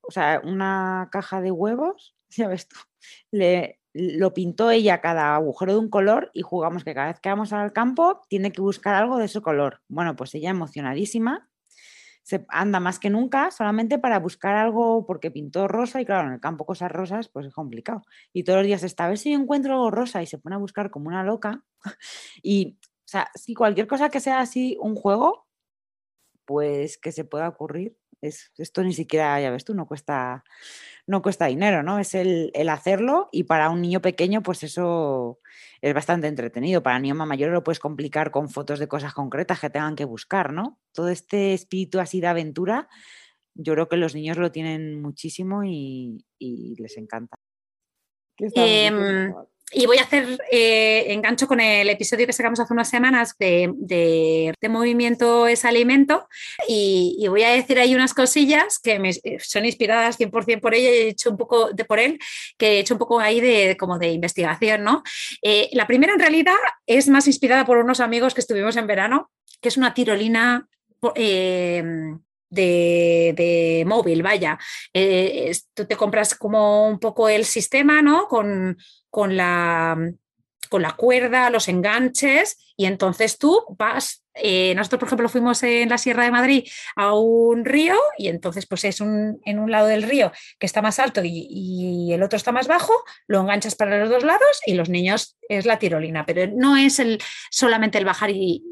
[0.00, 2.76] o sea, una caja de huevos, ya ves tú,
[3.30, 7.28] le, lo pintó ella cada agujero de un color y jugamos que cada vez que
[7.28, 9.80] vamos al campo tiene que buscar algo de ese color.
[9.88, 11.48] Bueno, pues ella emocionadísima,
[12.22, 16.34] se anda más que nunca solamente para buscar algo porque pintó rosa y claro, en
[16.34, 18.02] el campo cosas rosas pues es complicado.
[18.32, 20.54] Y todos los días está a ver si yo encuentro algo rosa y se pone
[20.54, 21.64] a buscar como una loca.
[22.42, 25.46] y, o sea, si cualquier cosa que sea así un juego,
[26.44, 30.44] pues que se pueda ocurrir, es, esto ni siquiera, ya ves tú, no cuesta,
[31.08, 31.98] no cuesta dinero, ¿no?
[31.98, 35.40] Es el, hacerlo y para un niño pequeño, pues eso
[35.80, 36.82] es bastante entretenido.
[36.82, 40.04] Para un niño mayor lo puedes complicar con fotos de cosas concretas que tengan que
[40.04, 40.78] buscar, ¿no?
[40.92, 42.88] Todo este espíritu así de aventura,
[43.54, 47.36] yo creo que los niños lo tienen muchísimo y, les encanta.
[49.70, 54.54] Y voy a hacer eh, engancho con el episodio que sacamos hace unas semanas de,
[54.68, 56.28] movimiento es alimento
[56.66, 61.08] y, voy a decir ahí unas cosillas que me, son inspiradas 100% por ella he
[61.08, 62.18] hecho un poco de por él,
[62.56, 65.02] que he hecho un poco ahí de, como de investigación, ¿no?
[65.42, 66.56] Eh, la primera en realidad
[66.86, 70.66] es más inspirada por unos amigos que estuvimos en verano, que es una tirolina
[71.14, 71.82] eh,
[72.50, 74.58] de, móvil, vaya.
[75.74, 78.28] tú te compras como un poco el sistema, ¿no?
[78.28, 78.76] Con,
[79.10, 79.96] con la,
[80.68, 85.88] con la cuerda, los enganches, y entonces tú vas, eh, nosotros por ejemplo fuimos en
[85.88, 89.86] la Sierra de Madrid a un río y entonces pues es un, en un lado
[89.86, 92.92] del río que está más alto y, el otro está más bajo,
[93.26, 96.98] lo enganchas para los dos lados y los niños es la tirolina, pero no es
[96.98, 97.20] el,
[97.50, 98.62] solamente el bajar y,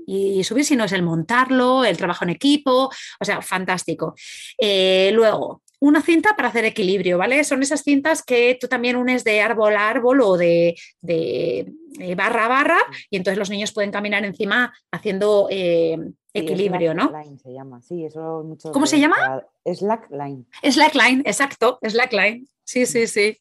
[0.44, 2.90] subir, sino es el montarlo, el trabajo en equipo,
[3.20, 4.14] o sea, fantástico.
[4.58, 7.44] Eh, luego, una cinta para hacer equilibrio, ¿vale?
[7.44, 12.49] Son esas cintas que tú también unes de árbol a árbol o de, barra a
[12.49, 12.78] barra
[13.11, 15.99] y entonces los niños pueden caminar encima haciendo eh,
[16.32, 17.12] equilibrio, ¿no?
[17.42, 19.42] se llama, sí, eso mucho ¿Cómo se llama?
[19.64, 20.47] Slackline.
[20.62, 22.47] Slackline, exacto, slackline.
[22.66, 23.40] Sí, sí, sí.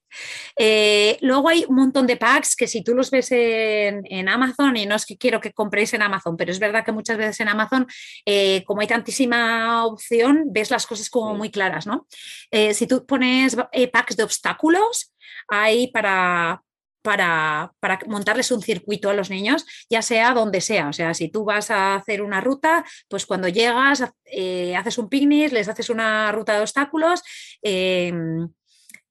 [0.56, 4.86] Eh, luego hay un montón de packs que si tú los ves en, Amazon, y
[4.86, 7.48] no es que quiero que compréis en Amazon, pero es verdad que muchas veces en
[7.48, 7.88] Amazon,
[8.24, 12.06] eh, como hay tantísima opción, ves las cosas como muy claras, ¿no?
[12.52, 13.58] Eh, si tú pones
[13.92, 15.12] packs de obstáculos,
[15.48, 16.62] hay para,
[17.06, 20.90] para, para, montarles un circuito a los niños, ya sea donde sea.
[20.90, 25.54] O sea, si tú vas a hacer una ruta, pues cuando llegas, haces un picnic,
[25.54, 27.22] les haces una ruta de obstáculos.
[27.62, 28.12] Eh,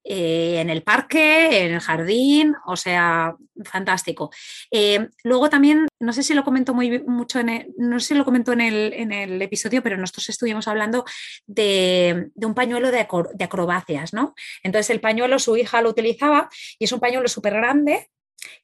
[0.04, 3.34] en el parque, en el jardín, o sea,
[3.64, 4.30] fantástico.
[4.70, 8.24] Eh, luego también, no sé si lo comento muy mucho en no sé si lo
[8.24, 11.04] comentó en el, episodio, pero nosotros estuvimos hablando
[11.46, 13.00] de, un pañuelo de,
[13.44, 14.34] acrobacias, ¿no?
[14.62, 16.48] Entonces el pañuelo su hija lo utilizaba
[16.78, 18.10] y es un pañuelo súper grande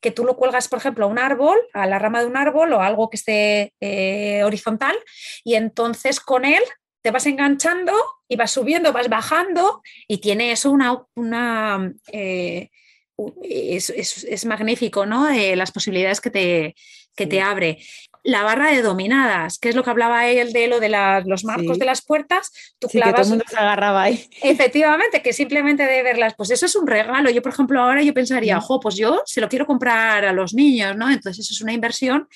[0.02, 2.72] que tú lo cuelgas, por ejemplo, a un árbol, a la rama de un árbol
[2.74, 4.94] o algo que esté eh, horizontal,
[5.42, 6.62] y entonces con él
[7.02, 7.92] te vas enganchando
[8.30, 11.04] y vas subiendo, vas bajando y tiene eso una...
[11.16, 12.70] una eh,
[13.42, 15.28] es, magnífico, ¿no?
[15.28, 16.74] Eh, las posibilidades que te,
[17.14, 17.76] que te abre.
[18.22, 20.88] La barra de dominadas, que es lo que hablaba él de lo de
[21.24, 24.28] los marcos de las puertas, tú sí, que todo el mundo se agarraba ahí.
[24.42, 27.30] Efectivamente, que simplemente de verlas, pues eso es un regalo.
[27.30, 30.54] Yo, por ejemplo, ahora yo pensaría, ojo, pues yo se lo quiero comprar a los
[30.54, 31.10] niños, ¿no?
[31.10, 32.28] Entonces eso es una inversión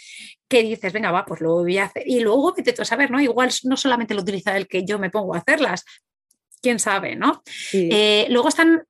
[0.48, 2.04] que dices, venga, va, pues lo voy a hacer.
[2.06, 3.20] Y luego vete a saber, ¿no?
[3.20, 5.84] Igual no solamente lo utiliza el que yo me pongo a hacerlas,
[6.64, 7.42] quién sabe, ¿no?
[7.74, 8.86] Eh, luego están,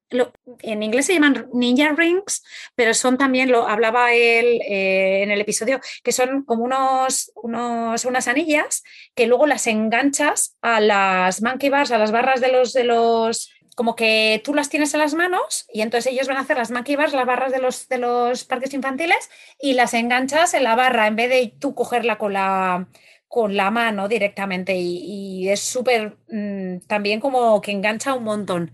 [0.63, 2.45] en inglés se llaman ninja rings,
[2.77, 8.05] pero son también, lo hablaba él eh, en el episodio, que son como unos, unos,
[8.05, 8.85] unas anillas
[9.17, 13.51] que luego las enganchas a las monkey bars, a las barras de los, de los
[13.75, 16.71] como que tú las tienes en las manos y entonces ellos van a hacer las
[16.71, 21.09] maquibas, las barras de los, de los parques infantiles y las enganchas en la barra
[21.09, 22.87] en vez de tú cogerla con la,
[23.35, 28.71] con la mano directamente y, es súper mm, también como que engancha un montón.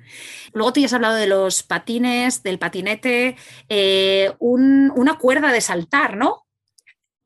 [0.53, 3.37] Luego tú ya has hablado de los patines, del patinete,
[3.71, 6.47] eh, una cuerda de saltar, ¿no?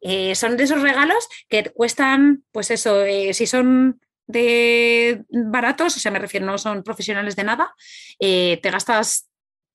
[0.00, 5.98] Eh, son de esos regalos que cuestan, pues eso, eh, si son de baratos, o
[5.98, 7.74] sea, me refiero, no son profesionales de nada,
[8.16, 9.28] te gastas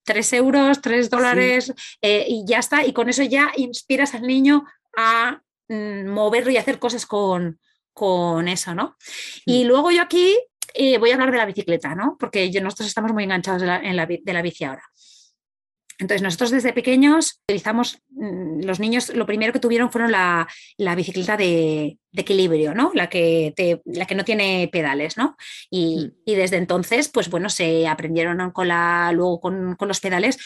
[0.04, 4.64] 3 euros, 3 dólares y ya está, y con eso ya inspiras al niño
[4.96, 7.58] a moverlo y hacer cosas con,
[7.92, 8.96] con eso, ¿no?
[9.44, 10.36] Y luego yo aquí
[10.74, 12.16] eh, voy a hablar de la bicicleta, ¿no?
[12.18, 14.82] Porque nosotros estamos muy enganchados en la, de la bici ahora.
[16.00, 20.48] Entonces, nosotros desde pequeños utilizamos, mm, los niños lo primero que tuvieron fueron la,
[20.96, 22.90] bicicleta de, equilibrio, ¿no?
[22.94, 23.52] La que,
[23.84, 25.36] la que no tiene pedales, ¿no?
[25.70, 26.08] Mm.
[26.24, 30.38] Y, desde entonces, pues bueno, se aprendieron con la, luego con, los pedales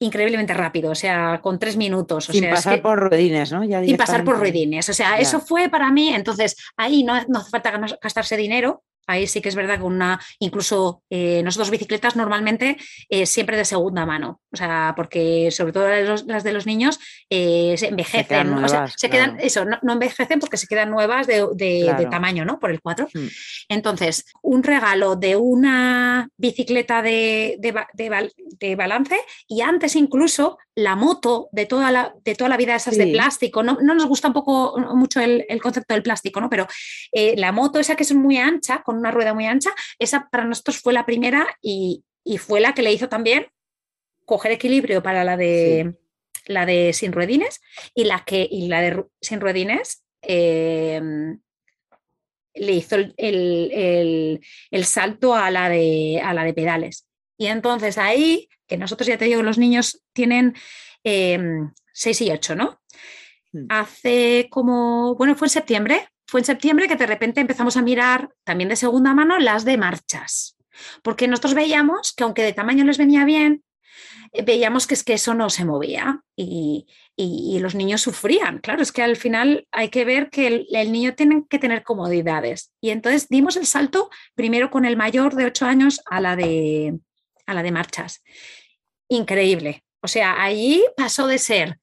[0.00, 2.26] increíblemente rápido, o sea, con tres minutos.
[2.26, 3.62] sin pasar por ruedines, ¿no?
[3.62, 4.88] sin pasar por ruedines.
[4.88, 9.26] O sea, eso fue para mí, entonces ahí no, no hace falta gastarse dinero, Ahí
[9.26, 12.76] sí que es verdad que una, incluso eh, nosotros bicicletas normalmente
[13.08, 17.00] eh, siempre de segunda mano, o sea, porque sobre todo las de los, niños
[17.30, 22.06] eh, se envejecen, o sea, se quedan, eso, no, envejecen porque se quedan nuevas de,
[22.10, 22.58] tamaño, ¿no?
[22.58, 23.08] Por el 4.
[23.14, 23.26] Mm.
[23.70, 31.64] Entonces, un regalo de una bicicleta de, de, balance y antes incluso la moto de
[31.64, 35.20] toda la, de toda la vida esas de plástico, no, nos gusta un poco mucho
[35.20, 36.50] el, el concepto del plástico, ¿no?
[36.50, 36.66] Pero
[37.12, 40.78] la moto esa que es muy ancha, con una rueda muy ancha, esa para nosotros
[40.78, 42.04] fue la primera y,
[42.38, 43.46] fue la que le hizo también
[44.26, 45.94] coger equilibrio para la de,
[46.44, 47.62] la de sin ruedines
[47.94, 51.40] y la, que, y la de sin ruedines em,
[52.54, 54.40] le hizo el,
[54.84, 57.08] salto a la, de, a la de pedales.
[57.38, 60.54] Y entonces ahí, que nosotros ya te digo, los niños tienen
[61.02, 62.80] 6 em, y 8, ¿no?
[63.52, 63.66] Hmm.
[63.68, 68.28] Hace como, bueno, fue en septiembre, fue en septiembre que de repente empezamos a mirar
[68.44, 70.58] también de segunda mano las de marchas,
[71.02, 73.64] porque nosotros veíamos que aunque de tamaño les venía bien,
[74.32, 76.86] eh, veíamos que es que eso no se movía y,
[77.60, 78.58] los niños sufrían.
[78.58, 82.70] Claro, es que al final hay que ver que el, niño tiene que tener comodidades.
[82.80, 87.00] Y entonces dimos el salto primero con el mayor de 8 años a la de,
[87.46, 88.22] a la de marchas.
[89.08, 89.82] Increíble.
[90.00, 91.80] O sea, allí pasó de ser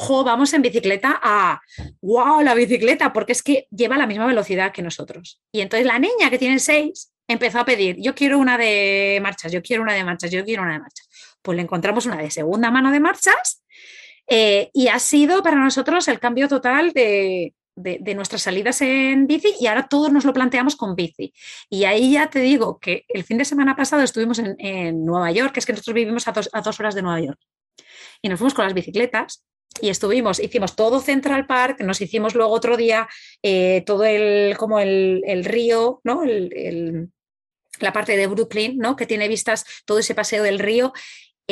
[0.00, 1.60] jo, vamos en bicicleta a,
[2.00, 5.40] wow, la bicicleta, porque es que lleva la misma velocidad que nosotros.
[5.52, 9.52] Y entonces la niña que tiene seis empezó a pedir, yo quiero una de marchas,
[9.52, 11.08] yo quiero una de marchas, yo quiero una de marchas.
[11.42, 13.62] Pues le encontramos una de segunda mano de marchas
[14.26, 17.54] eh, y ha sido para nosotros el cambio total de,
[18.14, 21.32] nuestras salidas en bici y ahora todos nos lo planteamos con bici.
[21.68, 25.52] Y ahí ya te digo que el fin de semana pasado estuvimos en, Nueva York,
[25.52, 27.40] que es que nosotros vivimos a dos, a dos horas de Nueva York.
[28.22, 29.44] Y nos fuimos con las bicicletas
[29.80, 33.08] y estuvimos, hicimos todo Central Park, nos hicimos luego otro día
[33.42, 36.22] eh, todo el, como el, río, ¿no?
[37.80, 38.96] la parte de Brooklyn, ¿no?
[38.96, 40.92] Que tiene vistas todo ese paseo del río.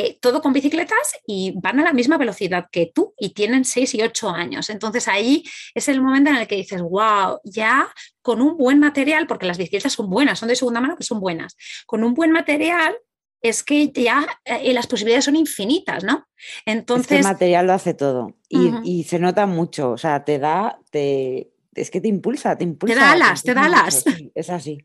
[0.00, 3.96] Eh, todo con bicicletas y van a la misma velocidad que tú y tienen 6
[3.96, 4.70] y 8 años.
[4.70, 5.42] Entonces ahí
[5.74, 7.92] es el momento en el que dices, wow, ya
[8.22, 11.18] con un buen material, porque las bicicletas son buenas, son de segunda mano, que son
[11.18, 12.96] buenas, con un buen material
[13.42, 16.26] es que ya eh, las posibilidades son infinitas, ¿no?
[16.66, 17.20] Entonces...
[17.20, 21.90] Este material lo hace todo y, se nota mucho, o sea, te da, te, es
[21.90, 22.94] que te impulsa, te impulsa.
[22.94, 24.04] Te da alas, te, da alas.
[24.34, 24.78] es así.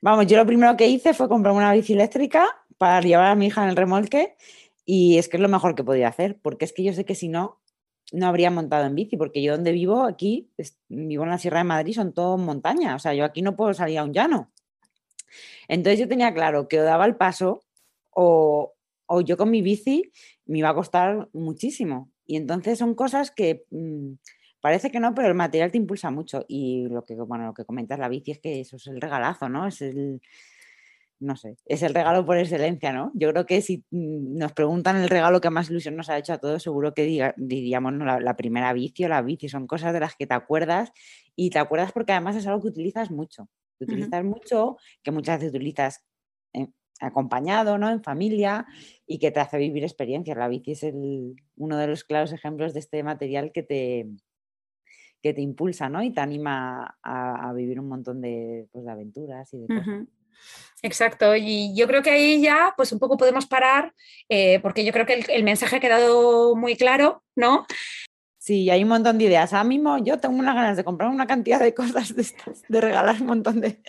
[0.00, 2.46] Vamos, yo lo primero que hice fue comprar una bici eléctrica
[2.78, 4.36] para llevar a mi hija en el remolque
[4.84, 7.14] y es que es lo mejor que podía hacer, porque es que yo sé que
[7.14, 7.60] si no,
[8.12, 10.50] no habría montado en bici, porque yo donde vivo, aquí,
[10.88, 13.74] vivo en la Sierra de Madrid, son todo montaña, o sea, yo aquí no puedo
[13.74, 14.50] salir a un llano.
[15.68, 17.62] Entonces yo tenía claro que o daba el paso
[18.10, 18.74] o,
[19.24, 20.12] yo con mi bici
[20.46, 22.10] me iba a costar muchísimo.
[22.26, 24.12] Y entonces son cosas que mm,
[24.60, 26.44] parece que no, pero el material te impulsa mucho.
[26.48, 29.48] Y lo que, bueno, lo que comentas la bici es que eso es el regalazo,
[29.48, 29.66] ¿no?
[29.66, 30.20] Es el,
[31.20, 33.12] no sé, es el regalo por excelencia, ¿no?
[33.14, 36.32] Yo creo que si mm, nos preguntan el regalo que más ilusión nos ha hecho
[36.32, 39.48] a todos, seguro que diríamos la, primera bici o la bici.
[39.48, 40.92] Son cosas de las que te acuerdas
[41.36, 43.48] y te acuerdas porque además es algo que utilizas mucho.
[43.80, 46.04] utilizas mucho, que muchas veces utilizas
[47.00, 47.90] acompañado, ¿no?
[47.90, 48.66] En familia
[49.06, 50.36] y que te hace vivir experiencias.
[50.36, 54.06] La bici es el, uno de los claros ejemplos de este material que te,
[55.22, 56.02] que te impulsa, ¿no?
[56.02, 60.06] Y te anima a, vivir un montón de, pues, de aventuras y de cosas.
[60.82, 63.92] Exacto, y yo creo que ahí ya pues un poco podemos parar,
[64.28, 67.66] eh, porque yo creo que el, el, mensaje ha quedado muy claro, ¿no?
[68.38, 69.52] Sí, hay un montón de ideas.
[69.52, 72.80] Ahora mismo yo tengo unas ganas de comprar una cantidad de cosas de estas, de
[72.80, 73.82] regalar un montón de,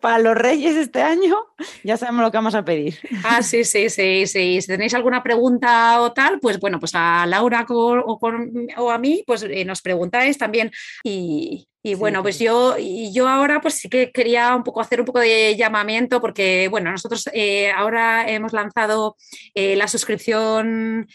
[0.00, 1.36] para los Reyes este año,
[1.84, 2.96] ya sabemos lo que vamos a pedir.
[3.24, 4.60] Ah, sí, sí, sí, sí.
[4.60, 9.42] Si tenéis alguna pregunta o tal, pues bueno, pues a Laura o, a mí, pues
[9.42, 10.70] eh, nos preguntáis también.
[11.02, 15.20] Y, bueno, pues yo, yo ahora pues sí que quería un poco hacer un poco
[15.20, 19.16] de llamamiento porque, bueno, nosotros eh, ahora hemos lanzado
[19.54, 21.08] eh, la suscripción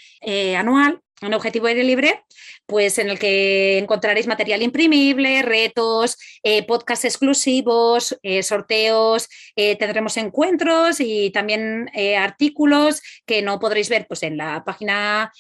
[0.58, 2.24] anual en Objetivo Aire Libre
[2.66, 10.18] pues en el que encontraréis material imprimible, retos, eh, podcasts exclusivos, eh, sorteos, eh, tendremos
[10.18, 15.32] encuentros y también artículos que no podréis ver pues, en la página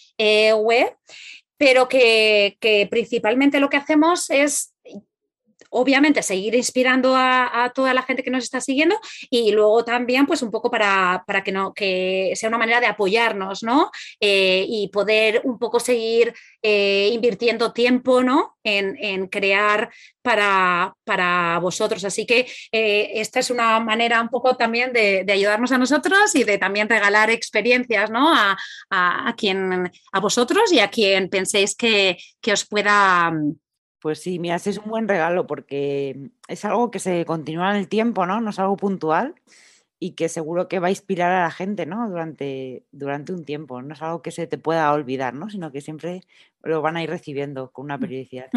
[0.57, 0.95] web,
[1.57, 4.72] pero que, que principalmente lo que hacemos es
[5.73, 8.99] obviamente seguir inspirando a, toda la gente que nos está siguiendo
[9.29, 13.63] y luego también pues un poco para, que, no, que sea una manera de apoyarnos
[13.63, 13.91] ¿no?
[14.19, 18.57] Eh, y poder un poco seguir eh, invirtiendo tiempo ¿no?
[18.63, 19.89] en, crear
[20.21, 22.03] para, para, vosotros.
[22.05, 26.43] Así que eh, esta es una manera un poco también de, ayudarnos a nosotros y
[26.43, 28.31] de también regalar experiencias ¿no?
[28.33, 33.33] a, quien, a vosotros y a quien penséis que, que os pueda
[34.03, 37.77] Pues sí, mira, ese es un buen regalo porque es algo que se continúa en
[37.77, 38.41] el tiempo, ¿no?
[38.41, 39.33] No es algo puntual
[40.03, 42.09] y que seguro que va a inspirar a la gente, ¿no?
[42.09, 43.81] Durante, durante un tiempo.
[43.81, 45.49] No es algo que se te pueda olvidar, ¿no?
[45.49, 46.23] Sino que siempre
[46.61, 48.49] lo van a ir recibiendo con una mm, periodicidad.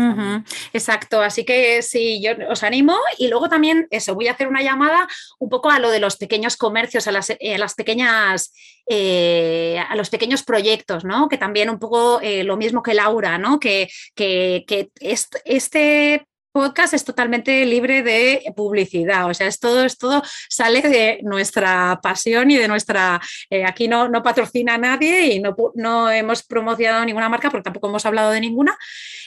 [0.73, 4.61] Exacto, así que sí, yo os animo y luego también eso, voy a hacer una
[4.61, 5.07] llamada
[5.39, 8.53] un poco a lo de los pequeños comercios, a las, eh, las pequeñas,
[8.89, 11.29] eh, a los pequeños proyectos, ¿no?
[11.29, 13.61] Que también un poco eh, lo mismo que Laura, ¿no?
[13.61, 16.27] Que, que, que este
[16.57, 22.01] podcast es totalmente libre de publicidad, o sea, es todo, es todo sale de nuestra
[22.03, 26.43] pasión y de nuestra, eh, aquí no, no patrocina a nadie y no, no, hemos
[26.45, 28.75] promocionado ninguna marca porque tampoco hemos hablado de ninguna,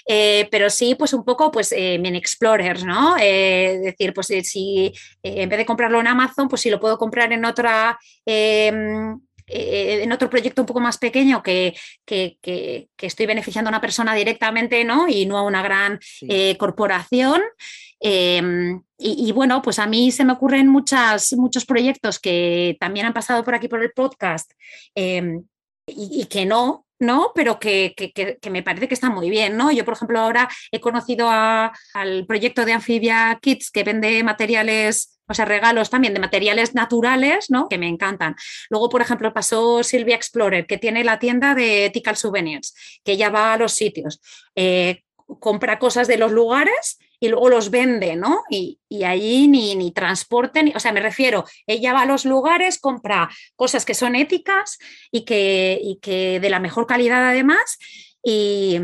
[0.08, 3.16] eh, pero sí, pues un poco, pues eh, Mini Explorers, ¿no?
[3.16, 7.32] Es decir, pues si en vez de comprarlo en Amazon, pues si lo puedo comprar
[7.32, 9.20] en otra em,
[9.50, 11.76] eh, en otro proyecto un poco más pequeño que,
[12.06, 15.08] estoy beneficiando a una persona directamente ¿no?
[15.08, 17.42] y no a una gran eh, corporación.
[18.00, 23.14] Em, y, bueno, pues a mí se me ocurren muchas, muchos proyectos que también han
[23.14, 24.52] pasado por aquí por el podcast
[24.94, 25.44] em,
[25.88, 27.32] y, que no, ¿no?
[27.34, 27.94] Pero que,
[28.50, 29.72] me parece que está muy bien, ¿no?
[29.72, 35.34] Yo, por ejemplo, ahora he conocido al proyecto de Amphibia Kids que vende materiales o
[35.36, 37.70] sea, regalos también de materiales naturales, ¿no?
[37.70, 38.36] Que me encantan.
[38.72, 42.74] Luego, por ejemplo, pasó Silvia Explorer, que tiene la tienda de Ethical Souvenirs,
[43.04, 44.22] que ella va a los sitios,
[44.56, 45.04] eh,
[45.40, 48.44] compra cosas de los lugares y luego los vende, ¿no?
[48.50, 52.80] Y, y allí ni, ni transporte, o sea, me refiero, ella va a los lugares,
[52.80, 54.78] compra cosas que son éticas
[55.12, 57.78] y que, y que de la mejor calidad además.
[58.24, 58.80] Y,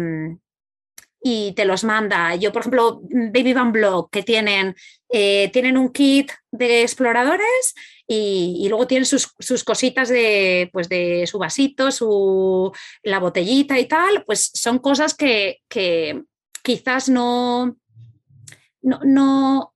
[1.28, 2.36] y te los manda.
[2.36, 4.76] Yo, por ejemplo, Baby Van Blog, que tienen,
[5.10, 7.74] eh, tienen un kit de exploradores
[8.08, 9.34] y, luego tienen sus,
[9.64, 12.72] cositas de, pues de su vasito, su,
[13.02, 16.22] la botellita y tal, pues son cosas que, que
[16.62, 17.76] quizás no,
[18.86, 19.74] no, no,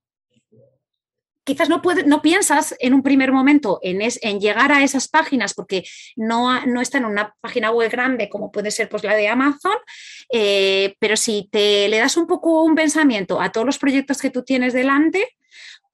[1.44, 5.84] quizás no, no piensas en un primer momento en, en llegar a esas páginas porque
[6.16, 9.76] no, no está en una página web grande como puede ser pues, la de Amazon,
[10.32, 14.30] eh, pero si te le das un poco un pensamiento a todos los proyectos que
[14.30, 15.36] tú tienes delante,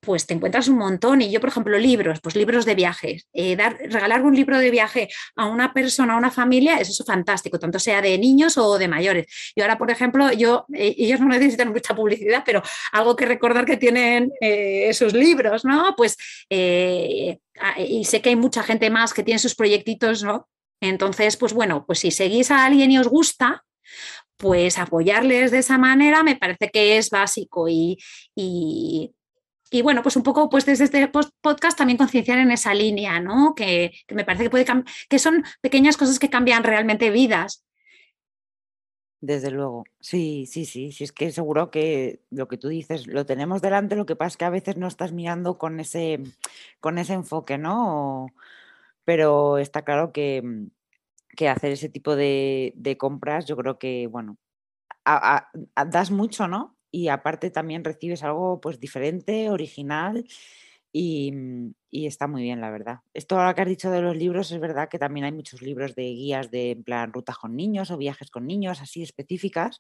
[0.07, 1.21] pues te encuentras un montón.
[1.21, 3.27] Y yo, por ejemplo, libros, pues libros de viajes.
[3.33, 7.05] Eh, dar, regalar un libro de viaje a una persona, a una familia, eso es
[7.05, 9.27] fantástico, tanto sea de niños o de mayores.
[9.57, 13.67] Y ahora, por ejemplo, yo, eh, ellos no necesitan mucha publicidad, pero algo que recordar
[13.67, 15.95] que tienen eh, esos libros, ¿no?
[15.97, 16.17] Pues,
[16.49, 20.49] y sé que hay mucha gente más que tiene sus proyectitos, ¿no?
[20.81, 23.65] Entonces, pues bueno, pues si seguís a alguien y os gusta,
[24.37, 27.97] pues apoyarles de esa manera me parece que es básico y
[29.83, 31.11] bueno, pues un poco pues desde este
[31.41, 33.55] podcast también concienciar en esa línea, ¿no?
[33.55, 34.67] Que, me parece que, puede
[35.09, 37.65] que son pequeñas cosas que cambian realmente vidas.
[39.21, 43.25] Desde luego, sí, sí, sí, sí, es que seguro que lo que tú dices lo
[43.27, 46.23] tenemos delante, lo que pasa es que a veces no estás mirando con ese,
[46.81, 48.29] con ese enfoque, ¿no?
[49.07, 50.43] pero está claro que,
[51.37, 54.37] que, hacer ese tipo de, compras, yo creo que, bueno,
[55.87, 56.76] das mucho, ¿no?
[56.97, 60.25] Y aparte también recibes algo pues diferente, original
[60.95, 63.01] mm, y, está muy bien, la verdad.
[63.13, 65.95] Esto ahora que has dicho de los libros, es verdad que también hay muchos libros
[65.95, 69.79] de guías de plan rutas con niños o viajes con niños, así específicas.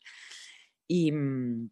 [0.87, 1.71] Y, mm,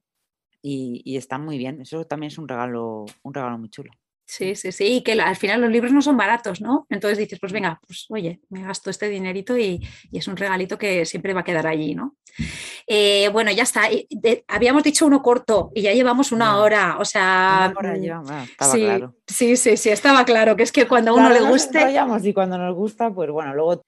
[0.62, 1.82] y, y están muy bien.
[1.82, 3.92] Eso también es un regalo, un regalo muy chulo.
[4.26, 6.86] Sí, sí, sí, y que al final los libros no son baratos, ¿no?
[6.88, 11.04] Entonces dices, pues venga, pues oye, me gasto este dinerito y, es un regalito que
[11.04, 12.16] siempre va a quedar allí, ¿no?
[12.86, 13.82] Eh, bueno, ya está.
[14.48, 17.72] habíamos dicho uno corto y ya llevamos una hora, o sea...
[17.72, 19.14] Una hora ya, mm, estaba sí, claro.
[19.26, 21.78] Sí, sí, sí, estaba claro, que es que cuando a uno le guste...
[22.22, 23.86] y cuando nos gusta, pues bueno, luego...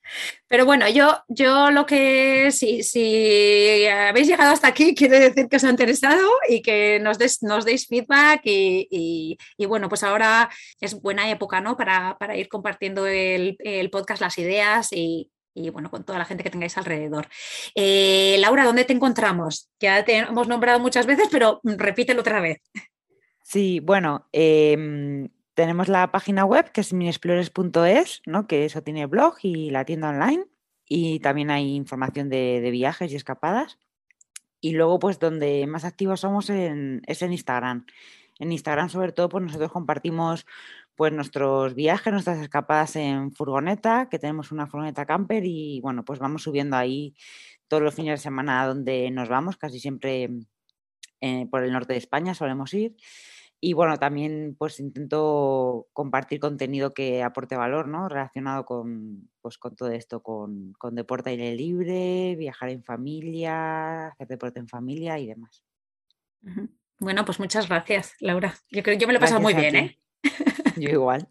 [0.49, 5.57] Pero bueno, yo, yo lo que, si, si habéis llegado hasta aquí, quiere decir que
[5.57, 9.37] os ha interesado y que nos, nos deis feedback y
[9.67, 10.49] bueno, pues ahora
[10.81, 11.77] es buena época ¿no?
[11.77, 13.57] para, ir compartiendo el,
[13.91, 15.31] podcast, las ideas y,
[15.71, 17.29] bueno, con toda la gente que tengáis alrededor.
[17.75, 19.69] Eh, Laura, ¿dónde te encontramos?
[19.81, 22.59] Ya te hemos nombrado muchas veces, pero repítelo otra vez.
[23.49, 28.49] Sí, bueno, em, tenemos la página web que es minexplores.es, ¿no?
[28.49, 30.47] que eso tiene blog y la tienda online.
[30.89, 33.79] Y también hay información de, viajes y escapadas.
[34.61, 37.87] Y luego, pues donde más activos somos es en Instagram.
[38.41, 40.45] En Instagram, sobre todo, pues nosotros compartimos
[40.97, 46.19] pues nuestros viajes, nuestras escapadas en furgoneta, que tenemos una furgoneta camper y bueno, pues
[46.19, 47.15] vamos subiendo ahí
[47.69, 50.31] todos los fines de semana donde nos vamos, casi siempre
[51.21, 52.97] eh, por el norte de España solemos ir.
[53.61, 58.09] Y bueno, también pues intento compartir contenido que aporte valor, ¿no?
[58.09, 64.29] Relacionado con, pues, con todo esto, con, con deporte aire libre, viajar en familia, hacer
[64.29, 65.65] deporte en familia y demás.
[66.99, 68.55] Bueno, pues muchas gracias, Laura.
[68.71, 69.99] Yo creo que yo me lo he pasado muy bien, ¿eh?
[70.77, 71.27] Yo igual.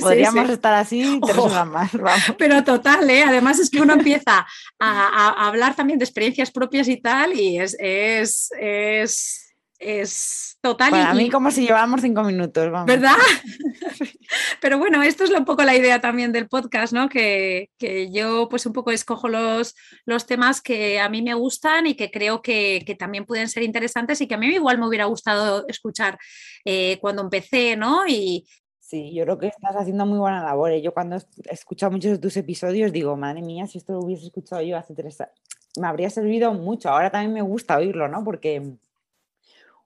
[0.00, 1.90] Podríamos estar así tres horas más.
[2.38, 3.24] Pero total, ¿eh?
[3.24, 4.46] Además es que uno empieza
[4.78, 9.45] a, hablar también de experiencias propias y tal, y es, es, es,
[9.78, 10.90] es total.
[10.90, 12.86] Para mí como si llevábamos cinco minutos, vamos.
[12.86, 13.14] ¿Verdad?
[14.60, 17.08] Pero bueno, esto es un poco la idea también del podcast, ¿no?
[17.08, 17.70] Que,
[18.12, 19.74] yo pues un poco escojo los,
[20.04, 24.20] los, temas que a mí me gustan y que creo que, también pueden ser interesantes
[24.20, 26.18] y que a mí igual me hubiera gustado escuchar
[26.64, 28.06] eh, cuando empecé, ¿no?
[28.06, 28.46] Y,
[28.86, 30.70] Sí, yo creo que estás haciendo muy buena labor.
[30.70, 30.80] ¿eh?
[30.80, 31.20] Yo cuando he
[31.52, 34.94] escuchado muchos de tus episodios digo, madre mía, si esto lo hubiese escuchado yo hace
[34.94, 35.34] tres años,
[35.76, 36.90] me habría servido mucho.
[36.90, 38.22] Ahora también me gusta oírlo, ¿no?
[38.22, 38.76] Porque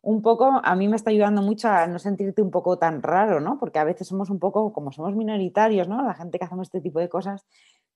[0.02, 3.40] un poco a mí me está ayudando mucho a no sentirte un poco tan raro,
[3.40, 3.58] ¿no?
[3.58, 6.02] Porque a veces somos un poco, como somos minoritarios, ¿no?
[6.02, 7.46] La gente que hacemos este tipo de cosas,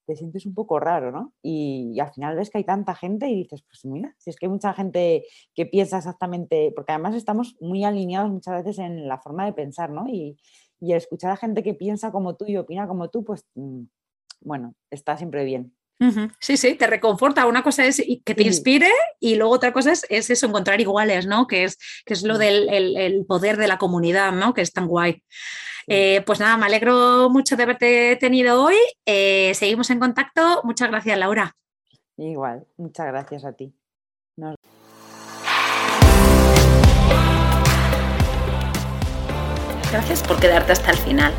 [0.07, 1.33] te sientes un poco raro, ¿no?
[1.43, 4.47] Y, al final ves que hay tanta gente y dices, pues mira, si es que
[4.47, 5.25] hay mucha gente
[5.55, 9.91] que piensa exactamente, porque además estamos muy alineados muchas veces en la forma de pensar,
[9.91, 10.07] ¿no?
[10.09, 10.37] Y,
[10.81, 13.85] y escuchar a gente que piensa como tú y opina como tú, pues mm,
[14.43, 15.75] bueno, está siempre bien.
[16.41, 17.47] Sí, sí, te reconforta.
[17.47, 18.91] Una cosa es que te inspire
[19.21, 21.47] y luego otra cosa es, eso, encontrar iguales, ¿no?
[21.47, 24.53] Que es, que es lo del poder de la comunidad, ¿no?
[24.53, 25.23] Que es tan guay.
[25.87, 28.77] Eh, pues nada, me alegro mucho de haberte tenido hoy.
[29.07, 30.61] Eh, seguimos en contacto.
[30.65, 31.55] Muchas gracias, Laura.
[32.17, 33.75] Igual, muchas gracias a ti.
[39.91, 41.33] Gracias por quedarte hasta el final.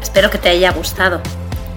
[0.00, 1.20] Espero que te haya gustado.